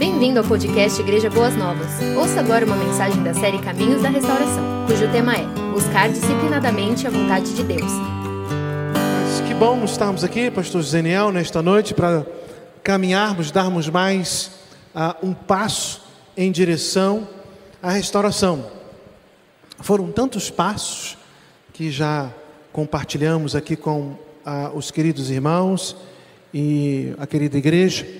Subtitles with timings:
[0.00, 2.00] Bem-vindo ao podcast Igreja Boas Novas.
[2.16, 7.10] Ouça agora uma mensagem da série Caminhos da Restauração, cujo tema é Buscar disciplinadamente a
[7.10, 7.92] vontade de Deus.
[9.46, 12.26] Que bom estarmos aqui, Pastor Zeniel, nesta noite para
[12.82, 14.50] caminharmos, darmos mais
[14.94, 16.00] uh, um passo
[16.34, 17.28] em direção
[17.82, 18.70] à restauração.
[19.80, 21.18] Foram tantos passos
[21.74, 22.32] que já
[22.72, 24.12] compartilhamos aqui com
[24.46, 25.94] uh, os queridos irmãos
[26.54, 28.19] e a querida igreja.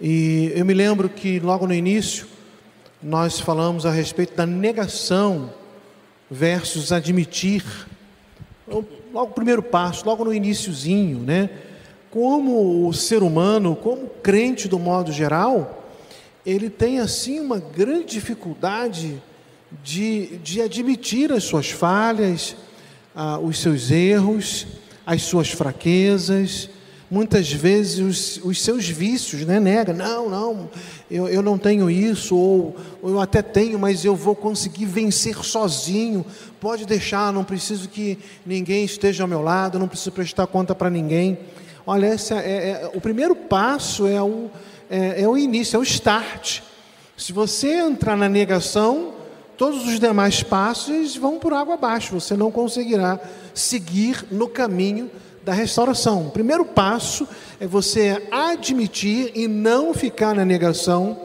[0.00, 2.26] E eu me lembro que logo no início
[3.02, 5.52] nós falamos a respeito da negação
[6.30, 7.64] versus admitir.
[8.66, 11.50] Logo o primeiro passo, logo no iníciozinho, né?
[12.10, 15.88] Como o ser humano, como crente do modo geral,
[16.44, 19.20] ele tem assim uma grande dificuldade
[19.82, 22.56] de, de admitir as suas falhas,
[23.14, 24.66] ah, os seus erros,
[25.04, 26.70] as suas fraquezas,
[27.10, 29.58] muitas vezes os, os seus vícios, né?
[29.58, 30.70] Nega, não, não,
[31.10, 35.36] eu, eu não tenho isso, ou, ou eu até tenho, mas eu vou conseguir vencer
[35.42, 36.24] sozinho.
[36.60, 40.90] Pode deixar, não preciso que ninguém esteja ao meu lado, não preciso prestar conta para
[40.90, 41.38] ninguém.
[41.86, 44.50] Olha, esse é, é, é, o primeiro passo é o,
[44.90, 46.60] é, é o início, é o start.
[47.16, 49.14] Se você entrar na negação,
[49.56, 53.18] todos os demais passos vão por água abaixo, você não conseguirá
[53.54, 55.10] seguir no caminho
[55.48, 56.26] da restauração.
[56.26, 57.26] O primeiro passo
[57.58, 61.18] é você admitir e não ficar na negação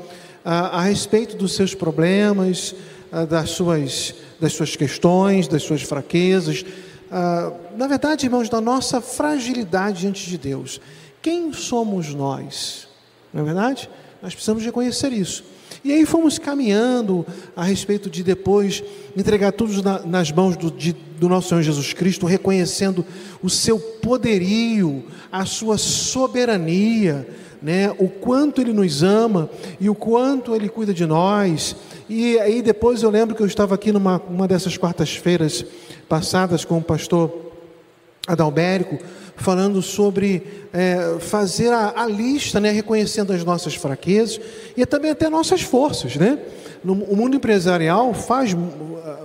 [0.45, 2.73] ah, a respeito dos seus problemas,
[3.11, 6.63] ah, das, suas, das suas questões, das suas fraquezas.
[7.11, 10.79] Ah, na verdade, irmãos, da nossa fragilidade diante de Deus.
[11.21, 12.87] Quem somos nós?
[13.33, 13.89] Não é verdade?
[14.21, 15.43] Nós precisamos reconhecer isso.
[15.83, 17.25] E aí fomos caminhando
[17.57, 18.81] a respeito de depois
[19.17, 23.05] entregar tudo na, nas mãos do, de, do nosso Senhor Jesus Cristo, reconhecendo
[23.41, 27.25] o seu poderio, a sua soberania,
[27.61, 27.95] né?
[27.97, 31.77] o quanto Ele nos ama e o quanto Ele cuida de nós.
[32.09, 35.65] E aí depois eu lembro que eu estava aqui numa uma dessas quartas-feiras
[36.09, 37.53] passadas com o pastor
[38.27, 38.99] Adalbérico,
[39.37, 44.41] falando sobre é, fazer a, a, lista, né, reconhecendo as nossas fraquezas
[44.75, 46.17] e também até nossas forças.
[46.17, 46.37] Né?
[46.83, 48.55] No, o mundo empresarial faz,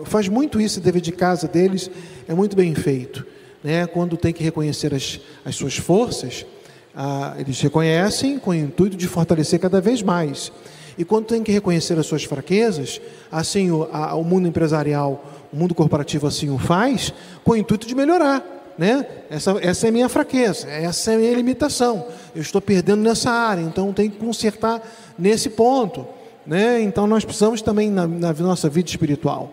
[0.05, 1.91] faz muito isso, dever de casa deles
[2.29, 3.27] é muito bem feito.
[3.63, 3.87] Né?
[3.87, 6.47] Quando tem que reconhecer as, as suas forças,
[6.95, 10.53] ah, eles reconhecem com o intuito de fortalecer cada vez mais.
[10.97, 15.57] E quando tem que reconhecer as suas fraquezas, assim o, a, o mundo empresarial, o
[15.57, 17.13] mundo corporativo assim o faz,
[17.45, 19.05] com o intuito de melhorar né?
[19.29, 22.07] Essa, essa é a minha fraqueza, essa é a minha limitação.
[22.35, 24.81] Eu estou perdendo nessa área, então tem que consertar
[25.19, 26.07] nesse ponto,
[26.49, 26.81] né?
[26.81, 29.53] Então nós precisamos também na, na nossa vida espiritual.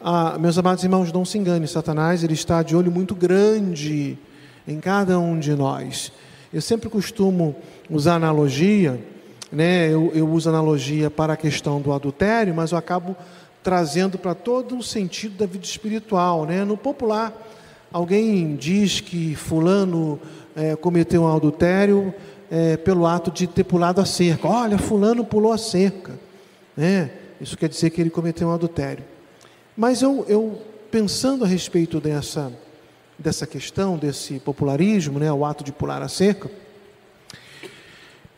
[0.00, 4.18] Ah, meus amados irmãos, não se engane, Satanás ele está de olho muito grande
[4.68, 6.12] em cada um de nós.
[6.52, 7.56] Eu sempre costumo
[7.88, 9.00] usar analogia,
[9.50, 9.88] né?
[9.88, 13.16] Eu, eu uso analogia para a questão do adultério, mas eu acabo
[13.62, 16.64] trazendo para todo o sentido da vida espiritual, né?
[16.64, 17.32] No popular
[17.94, 20.18] Alguém diz que Fulano
[20.56, 22.12] é, cometeu um adultério
[22.50, 24.48] é, pelo ato de ter pulado a cerca.
[24.48, 26.18] Olha, Fulano pulou a cerca.
[26.76, 27.10] Né?
[27.40, 29.04] Isso quer dizer que ele cometeu um adultério.
[29.76, 32.52] Mas eu, eu pensando a respeito dessa,
[33.18, 36.50] dessa questão, desse popularismo, né, o ato de pular a cerca,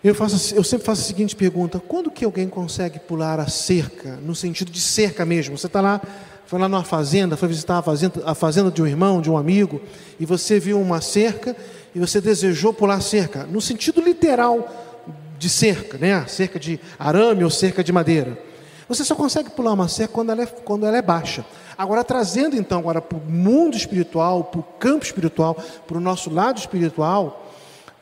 [0.02, 4.16] eu, faço, eu sempre faço a seguinte pergunta: quando que alguém consegue pular a cerca,
[4.16, 5.58] no sentido de cerca mesmo?
[5.58, 6.00] Você está lá
[6.47, 9.36] foi lá numa fazenda, foi visitar a fazenda, a fazenda de um irmão, de um
[9.36, 9.80] amigo,
[10.18, 11.56] e você viu uma cerca
[11.92, 14.85] e você desejou pular a cerca, no sentido literal
[15.38, 16.24] de cerca, né?
[16.26, 18.38] cerca de arame ou cerca de madeira.
[18.88, 21.44] Você só consegue pular uma cerca quando ela é, quando ela é baixa.
[21.76, 25.54] Agora, trazendo então para o mundo espiritual, para o campo espiritual,
[25.86, 27.52] para o nosso lado espiritual,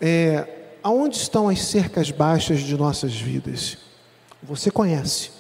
[0.01, 0.47] é,
[0.83, 3.79] aonde estão as cercas baixas de nossas vidas?
[4.43, 5.31] Você conhece.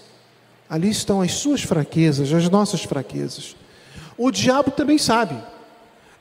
[0.68, 3.54] Ali estão as suas fraquezas, as nossas fraquezas.
[4.16, 5.36] O diabo também sabe.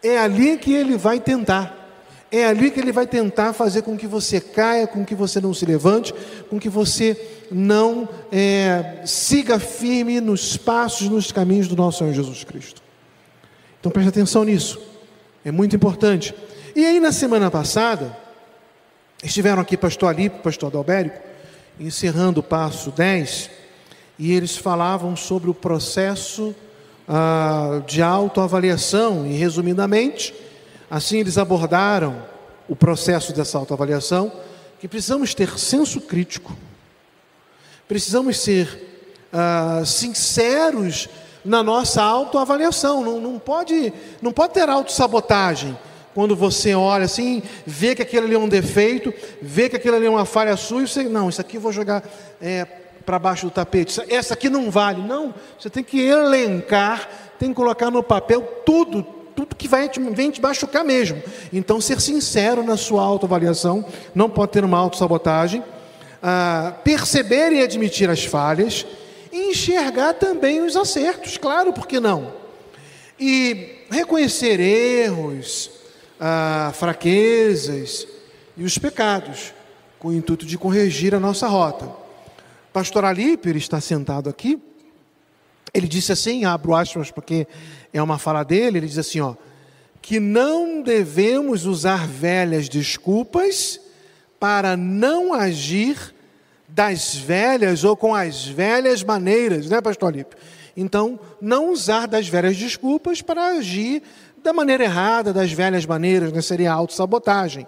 [0.03, 1.82] É ali que ele vai tentar.
[2.35, 5.53] É ali que ele vai tentar fazer com que você caia, com que você não
[5.53, 6.11] se levante,
[6.49, 7.16] com que você
[7.51, 12.81] não é, siga firme nos passos, nos caminhos do nosso Senhor Jesus Cristo.
[13.79, 14.81] Então preste atenção nisso.
[15.46, 16.34] É muito importante.
[16.75, 18.17] E aí na semana passada,
[19.23, 21.22] estiveram aqui pastor Alipe, pastor Adalbérico,
[21.79, 23.52] encerrando o passo 10
[24.17, 26.55] e eles falavam sobre o processo
[27.08, 30.34] ah, de autoavaliação, e resumidamente,
[30.93, 32.23] assim eles abordaram
[32.69, 34.31] o processo dessa autoavaliação,
[34.79, 36.55] que precisamos ter senso crítico,
[37.87, 41.09] precisamos ser ah, sinceros
[41.43, 43.91] na nossa autoavaliação, não, não, pode,
[44.22, 45.75] não pode ter autossabotagem,
[46.13, 49.11] quando você olha assim, vê que aquilo ali é um defeito,
[49.41, 51.73] vê que aquilo ali é uma falha sua, e você, não, isso aqui eu vou
[51.73, 52.07] jogar
[52.39, 52.66] é,
[53.03, 55.01] para baixo do tapete, essa aqui não vale.
[55.01, 60.00] Não, você tem que elencar, tem que colocar no papel tudo, tudo que vai te,
[60.00, 61.22] vem te machucar mesmo.
[61.52, 65.64] Então, ser sincero na sua autoavaliação, não pode ter uma autossabotagem,
[66.22, 68.85] ah, perceber e admitir as falhas,
[69.32, 72.34] e enxergar também os acertos, claro, por que não?
[73.20, 75.72] E reconhecer erros,
[76.20, 78.08] ah, fraquezas
[78.56, 79.53] e os pecados,
[80.00, 81.90] com o intuito de corrigir a nossa rota.
[82.72, 84.62] Pastor Alíper está sentado aqui,
[85.74, 87.47] ele disse assim, abro aspas porque
[87.93, 89.35] é uma fala dele, ele diz assim, ó,
[90.01, 93.79] que não devemos usar velhas desculpas
[94.40, 96.13] para não agir
[96.67, 100.37] das velhas ou com as velhas maneiras, né, pastor Alípio?
[100.75, 104.01] Então, não usar das velhas desculpas para agir
[104.43, 106.41] da maneira errada, das velhas maneiras, né?
[106.41, 107.67] seria autossabotagem.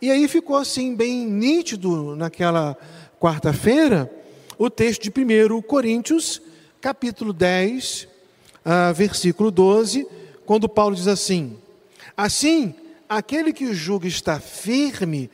[0.00, 2.76] E aí ficou assim, bem nítido naquela
[3.20, 4.10] quarta-feira,
[4.56, 6.40] o texto de 1 Coríntios,
[6.80, 8.13] capítulo 10, uh,
[8.64, 10.06] ah, versículo 12,
[10.46, 11.58] quando Paulo diz assim:
[12.16, 12.74] Assim,
[13.08, 15.30] aquele que julga está firme,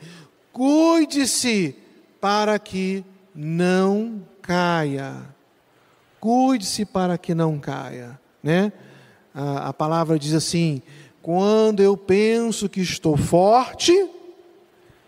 [0.51, 1.75] cuide-se
[2.19, 5.15] para que não caia.
[6.19, 8.71] Cuide-se para que não caia, né?
[9.33, 10.81] A, a palavra diz assim:
[11.21, 14.09] quando eu penso que estou forte,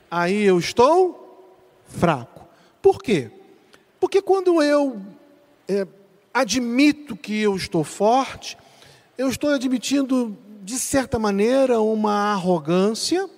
[0.09, 1.55] aí eu estou
[1.87, 2.47] fraco.
[2.81, 3.31] Por quê?
[3.99, 5.01] Porque quando eu
[5.67, 5.87] é,
[6.33, 8.57] admito que eu estou forte,
[9.17, 13.29] eu estou admitindo, de certa maneira, uma arrogância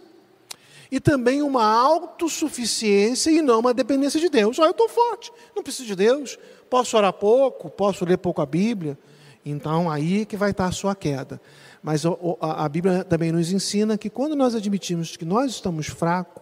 [0.89, 4.59] e também uma autossuficiência e não uma dependência de Deus.
[4.59, 6.39] Ah, eu estou forte, não preciso de Deus,
[6.69, 8.97] posso orar pouco, posso ler pouco a Bíblia.
[9.45, 11.39] Então, aí que vai estar a sua queda.
[11.83, 12.03] Mas
[12.39, 16.41] a Bíblia também nos ensina que quando nós admitimos que nós estamos fracos,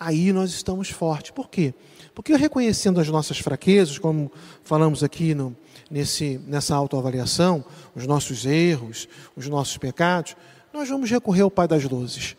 [0.00, 1.30] aí nós estamos fortes.
[1.30, 1.74] Por quê?
[2.14, 4.32] Porque reconhecendo as nossas fraquezas, como
[4.62, 5.54] falamos aqui no,
[5.92, 7.62] nesse, nessa autoavaliação,
[7.94, 9.06] os nossos erros,
[9.36, 10.34] os nossos pecados,
[10.72, 12.34] nós vamos recorrer ao Pai das Luzes.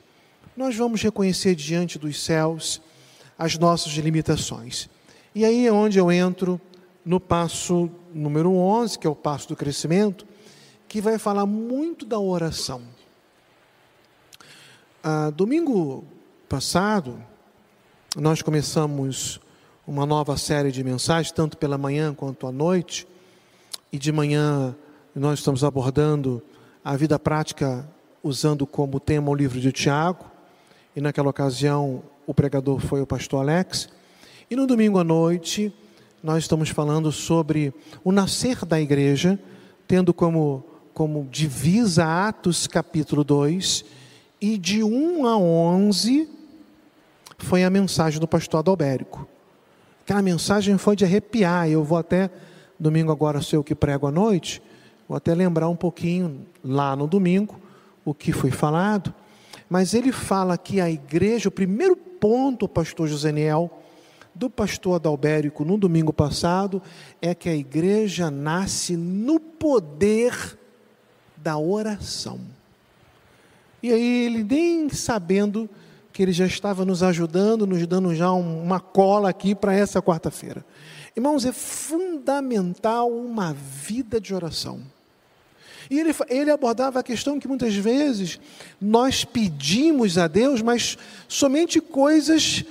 [0.57, 2.81] Nós vamos reconhecer diante dos céus
[3.37, 4.89] as nossas limitações.
[5.35, 6.59] E aí é onde eu entro
[7.05, 10.25] no passo número 11, que é o passo do crescimento,
[10.87, 12.81] que vai falar muito da oração.
[15.03, 16.03] Ah, domingo
[16.49, 17.23] passado,
[18.15, 19.39] nós começamos
[19.85, 23.07] uma nova série de mensagens, tanto pela manhã quanto à noite,
[23.93, 24.75] e de manhã
[25.15, 26.41] nós estamos abordando
[26.83, 27.87] a vida prática
[28.23, 30.25] usando como tema o livro de Tiago,
[30.95, 33.87] e naquela ocasião o pregador foi o pastor Alex,
[34.49, 35.71] e no domingo à noite
[36.23, 37.71] nós estamos falando sobre
[38.03, 39.37] o nascer da igreja,
[39.87, 43.85] tendo como, como divisa Atos capítulo 2,
[44.41, 46.27] e de 1 a 11
[47.37, 49.27] foi a mensagem do pastor Adalbérico.
[50.03, 52.31] Aquela mensagem foi de arrepiar, eu vou até,
[52.83, 54.61] domingo agora ser o que prego à noite,
[55.07, 57.59] vou até lembrar um pouquinho lá no domingo,
[58.05, 59.13] o que foi falado,
[59.69, 63.71] mas ele fala que a igreja, o primeiro ponto, pastor José Niel,
[64.35, 66.81] do pastor Adalbérico no domingo passado
[67.21, 70.57] é que a igreja nasce no poder
[71.37, 72.39] da oração.
[73.81, 75.69] E aí ele nem sabendo
[76.11, 80.63] que ele já estava nos ajudando, nos dando já uma cola aqui para essa quarta-feira.
[81.15, 84.81] Irmãos, é fundamental uma vida de oração.
[85.89, 88.39] E ele, ele abordava a questão que muitas vezes
[88.81, 92.63] nós pedimos a Deus, mas somente coisas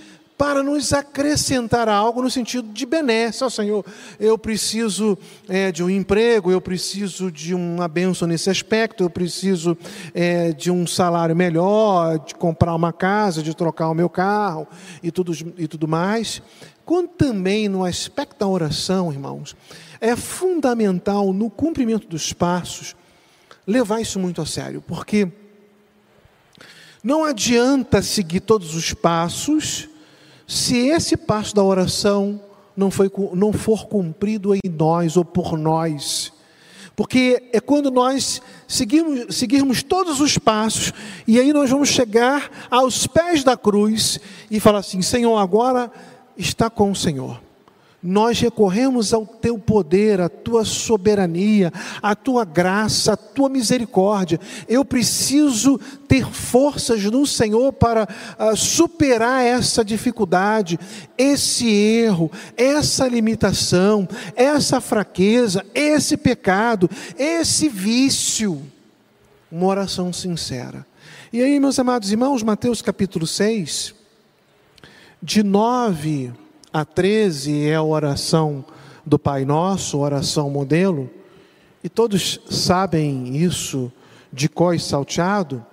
[0.43, 3.45] para nos acrescentar algo no sentido de benesse.
[3.45, 3.87] Ó oh, Senhor,
[4.19, 5.17] eu preciso
[5.49, 9.79] é, de um emprego, eu preciso de uma bênção nesse aspecto, eu preciso
[10.13, 14.67] é, de um salário melhor, de comprar uma casa, de trocar o meu carro
[15.01, 16.43] e tudo, e tudo mais.
[16.85, 19.55] Quando também no aspecto da oração, irmãos,
[20.01, 22.97] é fundamental no cumprimento dos passos
[23.65, 25.29] levar isso muito a sério, porque
[27.01, 29.92] não adianta seguir todos os passos
[30.53, 32.39] se esse passo da oração
[32.77, 36.31] não, foi, não for cumprido em nós ou por nós,
[36.95, 40.93] porque é quando nós seguirmos, seguirmos todos os passos,
[41.27, 45.91] e aí nós vamos chegar aos pés da cruz e falar assim: Senhor, agora
[46.37, 47.41] está com o Senhor
[48.03, 54.41] nós recorremos ao teu poder, à tua soberania, à tua graça, à tua misericórdia.
[54.69, 55.79] Eu preciso
[56.09, 60.81] ter forças no Senhor para uh, superar essa dificuldade,
[61.17, 68.61] esse erro, essa limitação, essa fraqueza, esse pecado, esse vício.
[69.51, 70.85] Uma oração sincera.
[71.33, 73.95] E aí, meus amados irmãos, Mateus capítulo 6,
[75.23, 76.42] de 9
[76.73, 78.65] a 13 é a oração
[79.05, 81.11] do Pai Nosso, oração modelo,
[81.85, 83.93] e todos sabem isso
[84.33, 85.65] de cós salteado.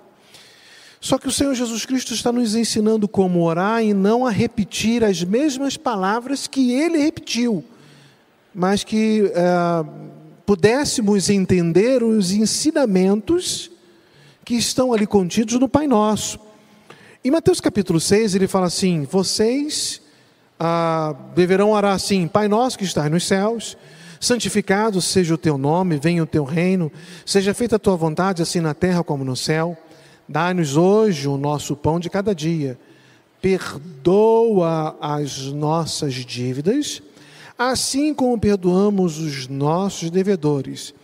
[1.00, 5.02] Só que o Senhor Jesus Cristo está nos ensinando como orar e não a repetir
[5.02, 7.64] as mesmas palavras que ele repetiu,
[8.54, 10.10] mas que é,
[10.44, 13.70] pudéssemos entender os ensinamentos
[14.44, 16.38] que estão ali contidos no Pai Nosso.
[17.24, 20.02] Em Mateus capítulo 6, ele fala assim: Vocês
[20.62, 23.78] ah, deverão orar assim: Pai nosso que estás nos céus,
[24.20, 26.92] santificado seja o teu nome, venha o teu reino,
[27.24, 29.76] seja feita a tua vontade, assim na terra como no céu.
[30.28, 32.78] Dá-nos hoje o nosso pão de cada dia.
[33.40, 37.02] Perdoa as nossas dívidas,
[37.58, 40.94] assim como perdoamos os nossos devedores.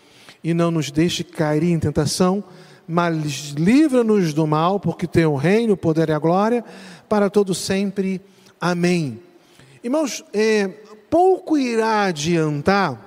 [0.44, 2.44] E não nos deixe cair em tentação,
[2.86, 6.62] mas livra-nos do mal, porque teu reino, o poder e a glória,
[7.08, 8.20] para todo sempre.
[8.60, 9.25] Amém.
[9.86, 10.66] Irmãos, é,
[11.08, 13.00] pouco irá adiantar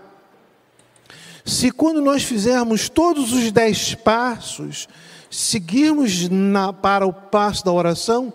[1.44, 4.88] se quando nós fizermos todos os dez passos
[5.30, 8.32] seguirmos na, para o passo da oração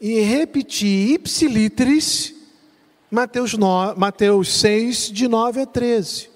[0.00, 2.34] e repetir ipsilitris
[3.08, 3.54] Mateus,
[3.96, 6.30] Mateus 6, de 9 a 13.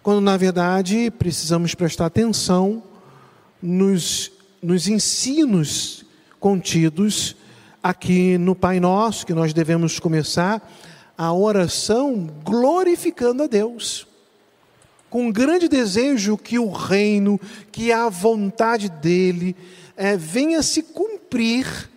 [0.00, 2.84] Quando, na verdade, precisamos prestar atenção
[3.60, 4.30] nos,
[4.62, 6.04] nos ensinos
[6.38, 7.34] contidos
[7.82, 10.62] aqui no Pai Nosso, que nós devemos começar
[11.18, 14.06] a oração glorificando a Deus
[15.12, 17.38] com um grande desejo que o reino,
[17.70, 19.54] que a vontade dele
[19.94, 21.90] é, venha se cumprir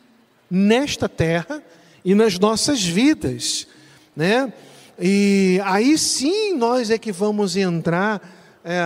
[0.52, 1.64] nesta terra
[2.04, 3.68] e nas nossas vidas,
[4.14, 4.52] né?
[5.00, 8.22] E aí sim nós é que vamos entrar
[8.66, 8.84] é,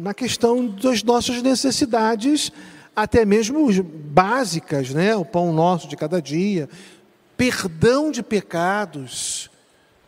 [0.00, 2.52] na questão das nossas necessidades,
[3.02, 5.14] até mesmo básicas, né?
[5.14, 6.68] O pão nosso de cada dia,
[7.36, 9.48] perdão de pecados,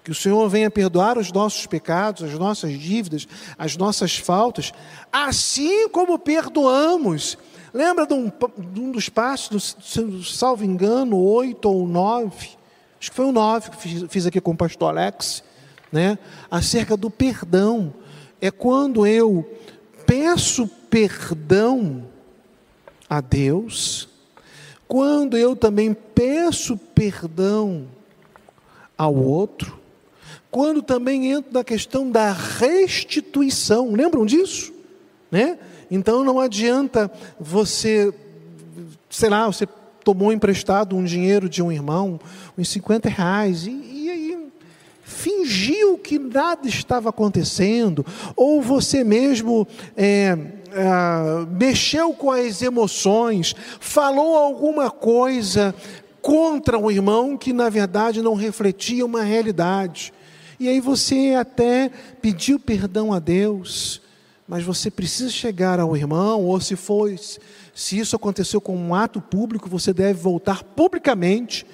[0.03, 4.73] que o Senhor venha perdoar os nossos pecados, as nossas dívidas, as nossas faltas,
[5.13, 7.39] assim como perdoamos.
[7.73, 12.51] Lembra de um, de um dos passos, do, salvo engano, oito ou nove?
[13.01, 15.45] Acho que foi o nove que fiz, fiz aqui com o pastor Alex,
[15.93, 16.19] né?
[16.51, 17.95] acerca do perdão.
[18.41, 19.49] É quando eu
[20.05, 22.10] peço perdão
[23.11, 24.09] a Deus,
[24.87, 27.89] quando eu também peço perdão
[28.97, 29.81] ao outro,
[30.49, 33.93] quando também entra na questão da restituição.
[33.93, 34.73] Lembram disso?
[35.31, 35.59] Né?
[35.91, 38.15] Então não adianta você,
[39.09, 39.67] sei lá, você
[40.05, 42.21] tomou emprestado um dinheiro de um irmão,
[42.57, 44.49] uns 50 reais, e, e aí
[45.03, 50.37] fingiu que nada estava acontecendo, ou você mesmo é,
[50.73, 55.75] é, mexeu com as emoções, falou alguma coisa
[56.21, 60.13] contra um irmão que na verdade não refletia uma realidade.
[60.59, 64.03] E aí você até pediu perdão a Deus,
[64.47, 67.11] mas você precisa chegar ao irmão, ou se for,
[67.75, 71.65] se isso aconteceu com um ato público, você deve voltar publicamente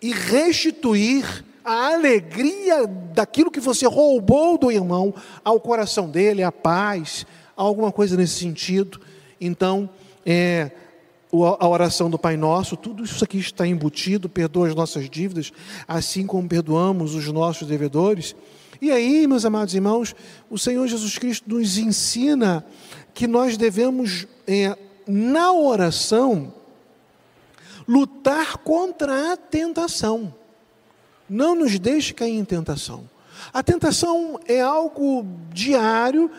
[0.00, 5.14] e restituir a alegria daquilo que você roubou do irmão
[5.44, 7.26] ao coração dele, a paz,
[7.64, 9.00] alguma coisa nesse sentido.
[9.40, 9.88] Então,
[10.24, 10.70] é,
[11.58, 15.52] a oração do Pai Nosso, tudo isso aqui está embutido, perdoa as nossas dívidas,
[15.86, 18.34] assim como perdoamos os nossos devedores.
[18.80, 20.14] E aí, meus amados irmãos,
[20.48, 22.64] o Senhor Jesus Cristo nos ensina
[23.14, 24.76] que nós devemos, é,
[25.06, 26.52] na oração,
[27.86, 30.34] lutar contra a tentação.
[31.28, 33.08] Não nos deixe cair em tentação.
[33.52, 36.30] A tentação é algo diário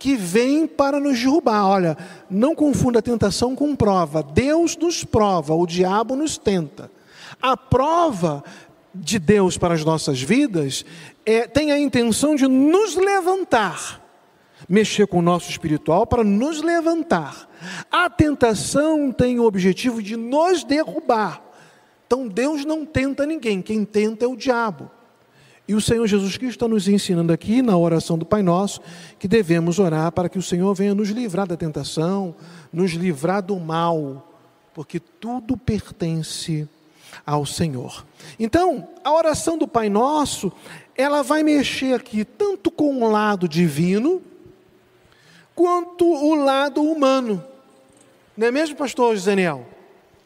[0.00, 1.68] que vem para nos derrubar.
[1.68, 1.96] Olha,
[2.28, 4.22] não confunda tentação com prova.
[4.22, 6.90] Deus nos prova, o diabo nos tenta.
[7.40, 8.42] A prova
[8.94, 10.86] de Deus para as nossas vidas
[11.24, 14.00] é, tem a intenção de nos levantar,
[14.66, 17.46] mexer com o nosso espiritual para nos levantar.
[17.92, 21.42] A tentação tem o objetivo de nos derrubar.
[22.06, 24.90] Então Deus não tenta ninguém, quem tenta é o diabo.
[25.70, 28.80] E o Senhor Jesus Cristo está nos ensinando aqui na oração do Pai Nosso
[29.20, 32.34] que devemos orar para que o Senhor venha nos livrar da tentação,
[32.72, 34.28] nos livrar do mal,
[34.74, 36.68] porque tudo pertence
[37.24, 38.04] ao Senhor.
[38.36, 40.50] Então, a oração do Pai Nosso,
[40.96, 44.20] ela vai mexer aqui tanto com o lado divino,
[45.54, 47.44] quanto o lado humano.
[48.36, 49.64] Não é mesmo, pastor Daniel?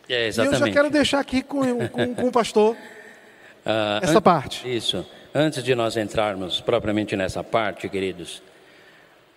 [0.09, 0.59] É, exatamente.
[0.59, 4.67] E eu já quero deixar aqui com, com, com o pastor uh, essa parte.
[4.75, 5.05] Isso.
[5.37, 8.41] Antes de nós entrarmos propriamente nessa parte, queridos,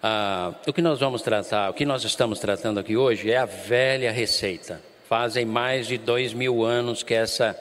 [0.04, 3.46] ah, o que nós vamos tratar, o que nós estamos tratando aqui hoje é a
[3.46, 4.80] velha receita.
[5.10, 7.60] Fazem mais de dois mil anos que essa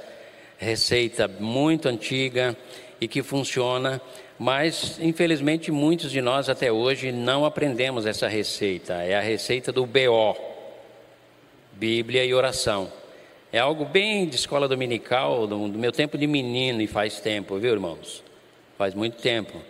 [0.58, 2.54] receita muito antiga
[3.00, 4.02] e que funciona,
[4.38, 9.02] mas infelizmente muitos de nós até hoje não aprendemos essa receita.
[9.02, 10.36] É a receita do BO,
[11.72, 12.92] Bíblia e oração.
[13.50, 17.58] É algo bem de escola dominical, do, do meu tempo de menino e faz tempo,
[17.58, 18.25] viu irmãos?
[18.78, 19.60] Faz muito tempo.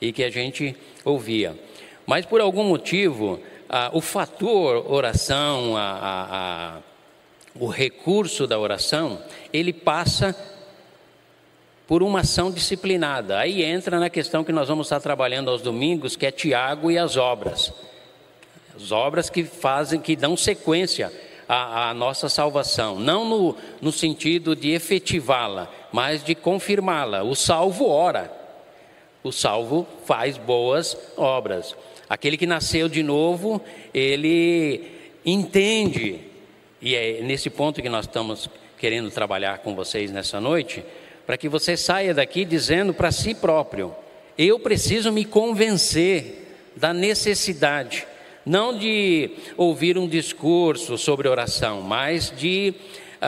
[0.00, 1.58] E que a gente ouvia.
[2.06, 6.78] Mas por algum motivo, ah, o fator oração, a, a, a,
[7.58, 10.36] o recurso da oração, ele passa
[11.86, 13.38] por uma ação disciplinada.
[13.38, 16.98] Aí entra na questão que nós vamos estar trabalhando aos domingos, que é Tiago e
[16.98, 17.72] as obras.
[18.76, 21.12] As obras que fazem, que dão sequência
[21.48, 22.98] à, à nossa salvação.
[22.98, 27.22] Não no, no sentido de efetivá-la, mas de confirmá-la.
[27.22, 28.43] O salvo ora.
[29.24, 31.74] O salvo faz boas obras.
[32.06, 33.58] Aquele que nasceu de novo,
[33.94, 34.84] ele
[35.24, 36.20] entende,
[36.78, 40.84] e é nesse ponto que nós estamos querendo trabalhar com vocês nessa noite,
[41.24, 43.94] para que você saia daqui dizendo para si próprio:
[44.36, 48.06] eu preciso me convencer da necessidade,
[48.44, 52.74] não de ouvir um discurso sobre oração, mas de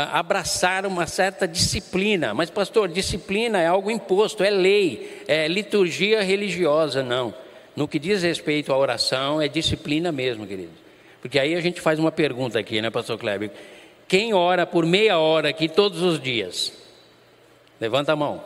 [0.04, 2.34] abraçar uma certa disciplina.
[2.34, 7.34] Mas, pastor, disciplina é algo imposto, é lei, é liturgia religiosa, não.
[7.74, 10.72] No que diz respeito à oração, é disciplina mesmo, querido.
[11.20, 13.50] Porque aí a gente faz uma pergunta aqui, né, pastor Kleber?
[14.06, 16.72] Quem ora por meia hora aqui todos os dias?
[17.80, 18.42] Levanta a mão.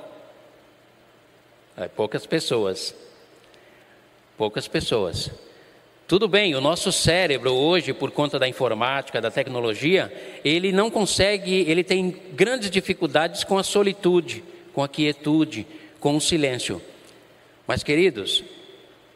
[1.77, 2.95] É, poucas pessoas.
[4.37, 5.31] Poucas pessoas.
[6.11, 10.13] Tudo bem, o nosso cérebro hoje, por conta da informática, da tecnologia,
[10.45, 14.43] ele não consegue, ele tem grandes dificuldades com a solitude,
[14.75, 15.65] com a quietude,
[16.01, 16.83] com o silêncio.
[17.65, 18.43] Mas, queridos,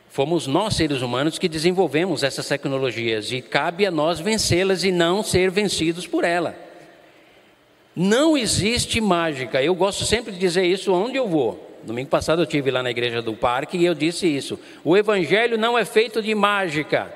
[0.08, 5.24] Fomos nós, seres humanos, que desenvolvemos essas tecnologias e cabe a nós vencê-las e não
[5.24, 6.56] ser vencidos por ela.
[7.96, 9.60] Não existe mágica.
[9.60, 11.73] Eu gosto sempre de dizer isso onde eu vou.
[11.84, 14.58] Domingo passado eu tive lá na igreja do parque e eu disse isso.
[14.82, 17.12] O evangelho não é feito de mágica.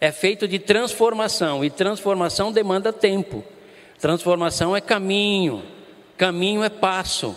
[0.00, 3.44] É feito de transformação e transformação demanda tempo.
[3.98, 5.62] Transformação é caminho.
[6.16, 7.36] Caminho é passo.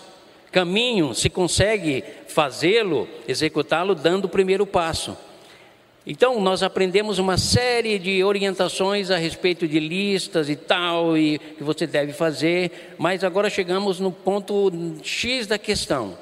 [0.51, 5.17] Caminho se consegue fazê-lo, executá-lo dando o primeiro passo.
[6.05, 11.63] Então, nós aprendemos uma série de orientações a respeito de listas e tal, e que
[11.63, 14.71] você deve fazer, mas agora chegamos no ponto
[15.03, 16.17] X da questão.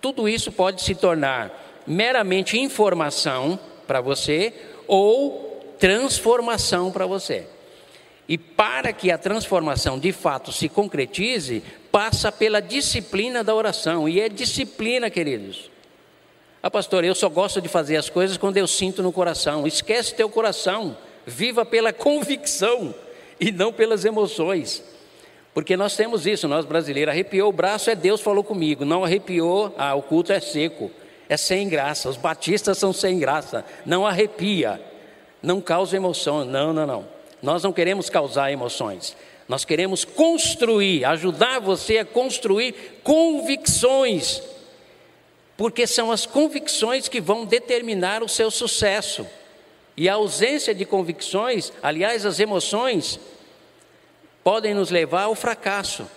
[0.00, 4.52] Tudo isso pode se tornar meramente informação para você
[4.86, 7.46] ou transformação para você.
[8.28, 14.06] E para que a transformação de fato se concretize, passa pela disciplina da oração.
[14.06, 15.70] E é disciplina, queridos.
[16.62, 19.66] Ah, pastor, eu só gosto de fazer as coisas quando eu sinto no coração.
[19.66, 20.96] Esquece teu coração.
[21.24, 22.94] Viva pela convicção
[23.40, 24.82] e não pelas emoções.
[25.58, 27.10] Porque nós temos isso, nós brasileiros.
[27.10, 28.84] Arrepiou o braço, é Deus falou comigo.
[28.84, 30.88] Não arrepiou, ah, o culto é seco.
[31.28, 32.08] É sem graça.
[32.08, 33.64] Os batistas são sem graça.
[33.84, 34.80] Não arrepia.
[35.42, 36.44] Não causa emoção.
[36.44, 37.08] Não, não, não.
[37.42, 39.16] Nós não queremos causar emoções.
[39.48, 44.40] Nós queremos construir, ajudar você a construir convicções.
[45.56, 49.26] Porque são as convicções que vão determinar o seu sucesso.
[49.96, 53.18] E a ausência de convicções, aliás, as emoções,
[54.48, 56.08] podem nos levar ao fracasso.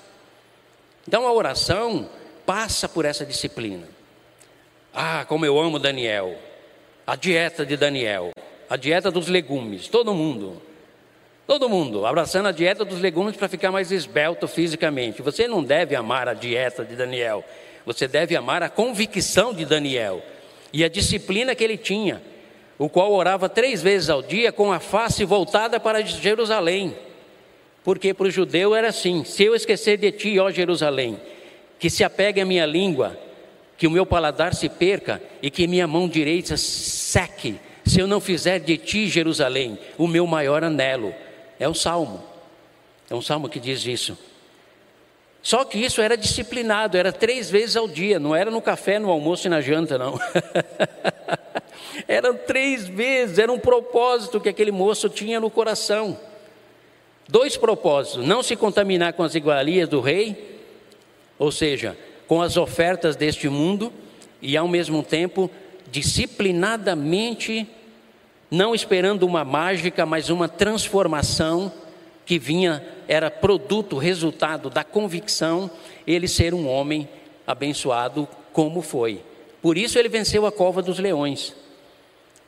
[1.05, 2.07] Então a oração
[2.45, 3.85] passa por essa disciplina.
[4.93, 6.37] Ah, como eu amo Daniel.
[7.05, 8.31] A dieta de Daniel,
[8.69, 10.61] a dieta dos legumes, todo mundo.
[11.45, 15.21] Todo mundo abraçando a dieta dos legumes para ficar mais esbelto fisicamente.
[15.21, 17.43] Você não deve amar a dieta de Daniel.
[17.85, 20.23] Você deve amar a convicção de Daniel
[20.71, 22.21] e a disciplina que ele tinha,
[22.79, 27.10] o qual orava três vezes ao dia com a face voltada para Jerusalém.
[27.83, 31.19] Porque para o judeu era assim: se eu esquecer de ti, ó Jerusalém,
[31.79, 33.17] que se apegue a minha língua,
[33.77, 38.21] que o meu paladar se perca e que minha mão direita seque, se eu não
[38.21, 41.13] fizer de ti, Jerusalém, o meu maior anelo.
[41.59, 42.23] É um salmo.
[43.09, 44.17] É um salmo que diz isso.
[45.41, 49.09] Só que isso era disciplinado, era três vezes ao dia, não era no café, no
[49.09, 50.19] almoço e na janta, não.
[52.07, 56.17] Eram três vezes, era um propósito que aquele moço tinha no coração.
[57.31, 60.59] Dois propósitos: não se contaminar com as iguarias do rei,
[61.39, 63.91] ou seja, com as ofertas deste mundo,
[64.41, 65.49] e ao mesmo tempo
[65.89, 67.65] disciplinadamente
[68.49, 71.71] não esperando uma mágica, mas uma transformação
[72.25, 75.71] que vinha, era produto, resultado da convicção,
[76.05, 77.07] ele ser um homem
[77.47, 79.21] abençoado como foi.
[79.61, 81.55] Por isso ele venceu a cova dos leões.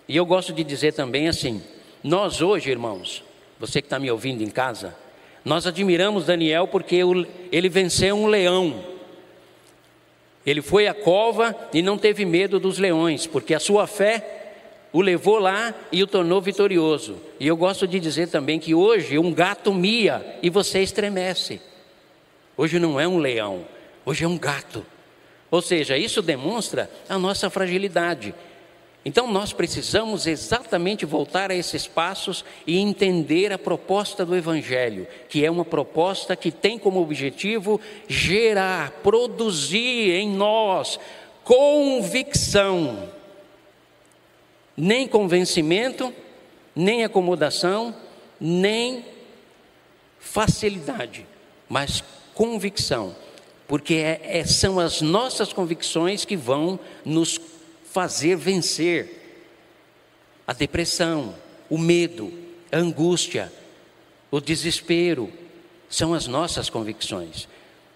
[0.10, 1.64] E eu gosto de dizer também assim:
[2.04, 3.24] nós hoje, irmãos,
[3.66, 4.94] você que está me ouvindo em casa,
[5.46, 6.98] Nós admiramos Daniel porque
[7.52, 8.84] ele venceu um leão.
[10.46, 14.52] Ele foi à cova e não teve medo dos leões, porque a sua fé
[14.92, 17.18] o levou lá e o tornou vitorioso.
[17.40, 21.62] E eu gosto de dizer também que hoje um gato mia e você estremece.
[22.58, 23.66] Hoje não é um leão,
[24.06, 24.86] hoje é um gato.
[25.50, 28.34] Ou seja, isso demonstra a nossa fragilidade.
[29.06, 35.44] Então nós precisamos exatamente voltar a esses passos e entender a proposta do Evangelho, que
[35.44, 40.98] é uma proposta que tem como objetivo gerar, produzir em nós
[41.44, 43.10] convicção.
[44.76, 46.14] Nem convencimento,
[46.74, 47.94] nem acomodação,
[48.40, 49.06] nem
[50.18, 51.28] facilidade,
[51.70, 53.16] mas convicção,
[53.68, 57.38] porque é, é, são as nossas convicções que vão nos
[57.94, 59.22] fazer vencer
[60.48, 61.36] a depressão,
[61.70, 62.34] o medo,
[62.72, 63.54] a angústia,
[64.32, 65.32] o desespero.
[65.88, 67.48] São as nossas convicções.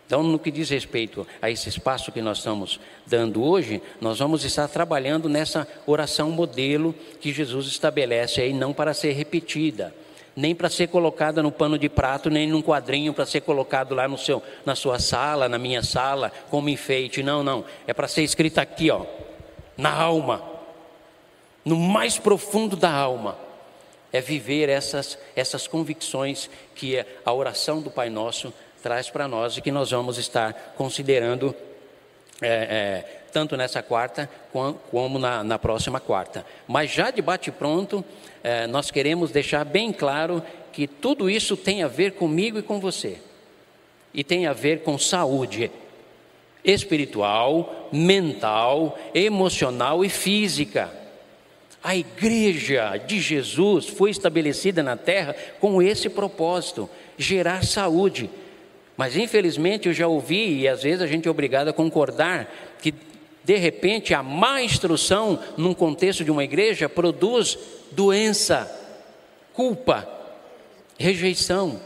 [0.06, 4.46] Então, no que diz respeito a esse espaço que nós estamos dando hoje, nós vamos
[4.46, 9.94] estar trabalhando nessa oração modelo que Jesus estabelece aí, não para ser repetida,
[10.36, 14.08] nem para ser colocada no pano de prato, nem num quadrinho para ser colocado lá
[14.08, 17.24] no seu, na sua sala, na minha sala, como enfeite.
[17.24, 17.66] Não, não.
[17.88, 19.04] É para ser escrita aqui, ó,
[19.78, 20.44] na alma,
[21.64, 23.38] no mais profundo da alma,
[24.12, 29.62] é viver essas, essas convicções que a oração do Pai Nosso traz para nós e
[29.62, 31.54] que nós vamos estar considerando
[32.42, 34.30] é, é, tanto nessa quarta
[34.90, 36.46] como na, na, próxima quarta.
[36.68, 38.04] Mas já de bate-pronto,
[38.44, 42.80] é, nós queremos deixar bem claro que tudo isso tem a ver comigo e com
[42.80, 43.20] você,
[44.14, 45.72] e tem a ver com saúde
[46.64, 50.92] espiritual, mental, emocional e física.
[51.84, 58.30] A igreja de Jesus foi estabelecida na terra com esse propósito: gerar saúde.
[58.98, 62.94] Mas infelizmente eu já ouvi, e às vezes a gente é obrigado a concordar, que
[63.44, 67.58] de repente a má instrução num contexto de uma igreja produz
[67.92, 68.70] doença,
[69.54, 70.06] culpa,
[70.98, 71.80] rejeição.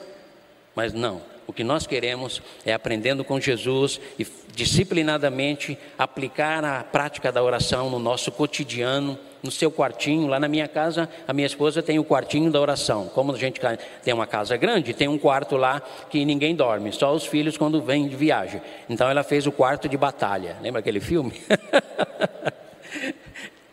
[0.73, 7.31] Mas não, o que nós queremos é aprendendo com Jesus e disciplinadamente aplicar a prática
[7.31, 10.27] da oração no nosso cotidiano, no seu quartinho.
[10.27, 13.07] Lá na minha casa, a minha esposa tem o quartinho da oração.
[13.07, 13.59] Como a gente
[14.03, 17.81] tem uma casa grande, tem um quarto lá que ninguém dorme, só os filhos quando
[17.81, 18.61] vêm de viagem.
[18.89, 20.57] Então ela fez o quarto de batalha.
[20.61, 21.33] Lembra aquele filme?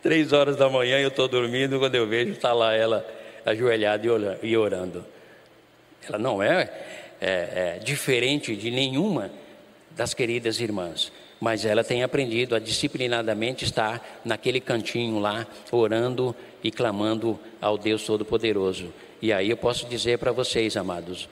[0.01, 3.05] Três horas da manhã eu estou dormindo, quando eu vejo está lá ela
[3.45, 4.07] ajoelhada
[4.41, 5.05] e orando.
[6.07, 6.71] Ela não é
[7.21, 9.29] é, é, diferente de nenhuma
[9.99, 16.33] das queridas irmãs, mas ela tem aprendido a disciplinadamente estar naquele cantinho lá, orando
[16.63, 18.93] e clamando ao Deus Todo-Poderoso.
[19.21, 21.27] E aí eu posso dizer para vocês, amados,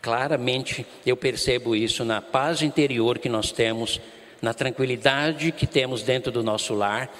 [0.00, 4.00] claramente eu percebo isso na paz interior que nós temos,
[4.40, 7.12] na tranquilidade que temos dentro do nosso lar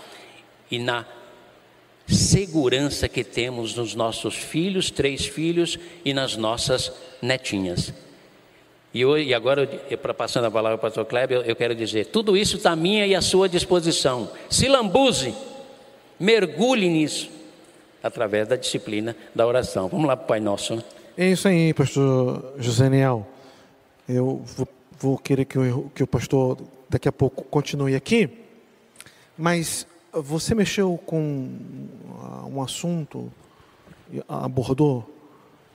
[0.71, 1.05] e na
[2.07, 7.93] segurança que temos nos nossos filhos, três filhos e nas nossas netinhas.
[8.97, 9.67] E, hoje, e agora,
[10.01, 12.71] para passando a palavra para o pastor Kleber, eu, eu quero dizer: tudo isso está
[12.71, 14.31] à minha e à sua disposição.
[14.49, 15.35] Se lambuze,
[16.19, 17.29] mergulhe nisso,
[18.03, 19.87] através da disciplina da oração.
[19.89, 20.77] Vamos lá para o Pai Nosso.
[20.77, 20.83] Né?
[21.15, 23.27] É isso aí, pastor José Niel.
[24.09, 26.57] Eu vou, vou querer que, eu, que o pastor
[26.89, 28.31] daqui a pouco continue aqui,
[29.37, 31.51] mas você mexeu com
[32.19, 33.31] ah, um assunto,
[34.27, 35.07] abordou,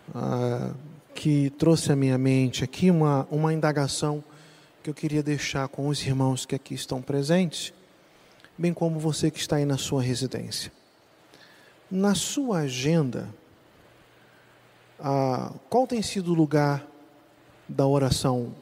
[0.09, 0.73] uh,
[1.13, 4.23] que trouxe à minha mente aqui uma, uma indagação
[4.83, 7.73] que eu queria deixar com os irmãos que aqui estão presentes,
[8.57, 10.71] bem como você que está aí na sua residência.
[11.89, 13.29] Na sua agenda,
[14.99, 16.87] ah, qual tem sido o lugar
[17.67, 18.55] da oração?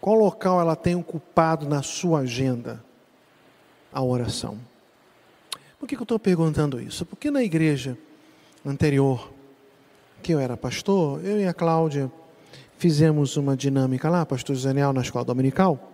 [0.00, 2.84] Qual local ela tem ocupado na sua agenda?
[3.96, 4.58] a oração.
[5.78, 7.06] Por que, eu estou perguntando isso?
[7.06, 7.96] Porque na igreja
[8.62, 9.32] anterior,
[10.26, 12.10] que eu era pastor, eu e a Cláudia
[12.78, 15.92] fizemos uma dinâmica lá, pastor Zaniel, na escola dominical,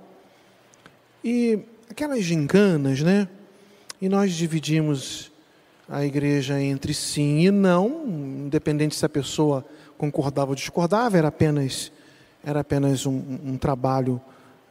[1.23, 1.59] e
[1.91, 3.29] aquelas gincanas, né?
[4.01, 5.31] E nós dividimos
[5.87, 8.07] a igreja entre sim e não,
[8.47, 9.67] independente se a pessoa
[9.99, 11.93] concordava ou discordava, era apenas,
[12.43, 14.19] era apenas um, um trabalho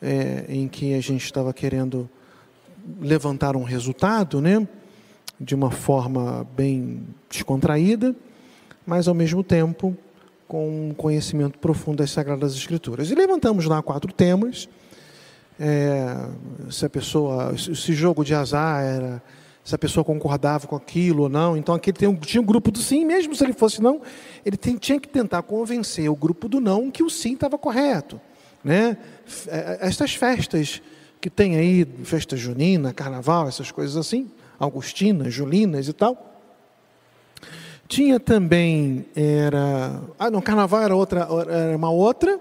[0.01, 2.09] é, em que a gente estava querendo
[2.99, 4.67] levantar um resultado, né?
[5.39, 8.15] De uma forma bem descontraída,
[8.85, 9.95] mas ao mesmo tempo
[10.47, 13.09] com um conhecimento profundo das Sagradas Escrituras.
[13.09, 14.67] E levantamos lá quatro temas.
[15.59, 16.27] É,
[16.69, 19.23] se a pessoa, se jogo de azar era
[19.63, 21.55] se a pessoa concordava com aquilo ou não.
[21.55, 24.01] Então aquele tinha um grupo do sim, mesmo se ele fosse não,
[24.45, 28.19] ele tem, tinha que tentar convencer o grupo do não que o sim estava correto.
[28.63, 28.97] Né?
[29.47, 30.81] É, estas festas
[31.19, 36.30] que tem aí, festa junina, carnaval, essas coisas assim, augustinas, julinas e tal.
[37.91, 40.01] Tinha também, era.
[40.17, 42.39] Ah, não, carnaval era, outra, era uma outra.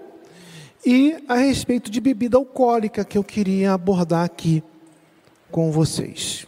[0.85, 4.63] E a respeito de bebida alcoólica que eu queria abordar aqui
[5.51, 6.47] com vocês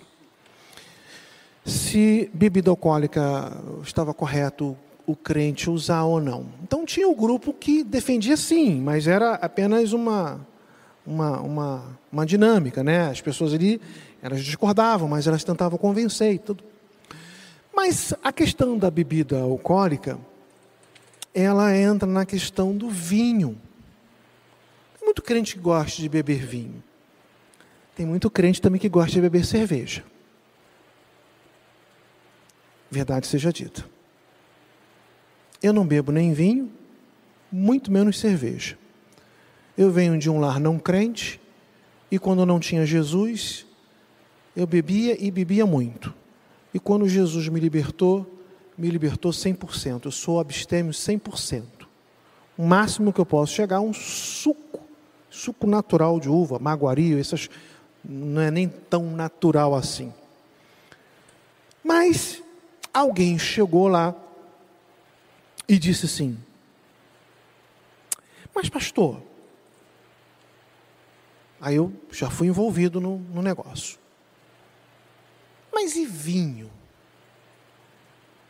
[1.66, 3.52] se bebida alcoólica
[3.84, 6.46] estava correto o crente usar ou não.
[6.64, 10.40] Então tinha o grupo que defendia sim, mas era apenas uma,
[11.06, 13.10] uma, uma, uma dinâmica, né?
[13.10, 13.82] As pessoas ali,
[14.22, 16.64] elas discordavam, mas elas tentavam convencer e tudo.
[17.74, 20.20] Mas a questão da bebida alcoólica,
[21.34, 23.60] ela entra na questão do vinho.
[25.00, 26.84] Tem muito crente que gosta de beber vinho.
[27.96, 30.04] Tem muito crente também que gosta de beber cerveja.
[32.90, 33.84] Verdade seja dita.
[35.62, 36.72] Eu não bebo nem vinho,
[37.52, 38.78] muito menos cerveja.
[39.76, 41.42] Eu venho de um lar não crente,
[42.12, 43.66] e quando não tinha Jesus,
[44.56, 46.14] eu bebia e bebia muito.
[46.74, 48.26] E quando Jesus me libertou,
[48.78, 50.06] me libertou 100%.
[50.06, 51.64] Eu sou abstêmio 100%.
[52.58, 54.82] O máximo que eu posso chegar é um suco,
[55.30, 57.50] suco natural de uva, maguario, essas
[58.04, 60.14] não é nem tão natural assim.
[61.84, 62.42] Mas
[62.94, 64.16] alguém chegou lá
[65.68, 66.38] e disse assim:
[68.54, 69.22] Mas, pastor,
[71.60, 74.03] aí eu já fui envolvido no, no negócio.
[75.74, 76.70] Mas e vinho?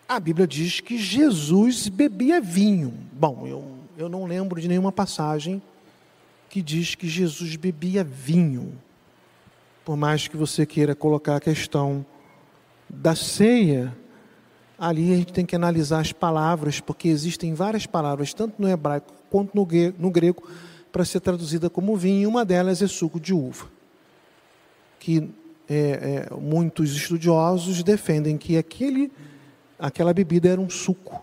[0.07, 2.93] A Bíblia diz que Jesus bebia vinho.
[3.13, 3.63] Bom, eu,
[3.97, 5.61] eu não lembro de nenhuma passagem
[6.49, 8.77] que diz que Jesus bebia vinho.
[9.85, 12.05] Por mais que você queira colocar a questão
[12.89, 13.95] da ceia
[14.77, 19.13] ali a gente tem que analisar as palavras, porque existem várias palavras, tanto no hebraico
[19.29, 20.43] quanto no grego,
[20.91, 23.67] para ser traduzida como vinho, e uma delas é suco de uva.
[24.99, 25.29] Que
[25.69, 29.11] é, é, muitos estudiosos defendem que aquele,
[29.79, 31.21] aquela bebida era um suco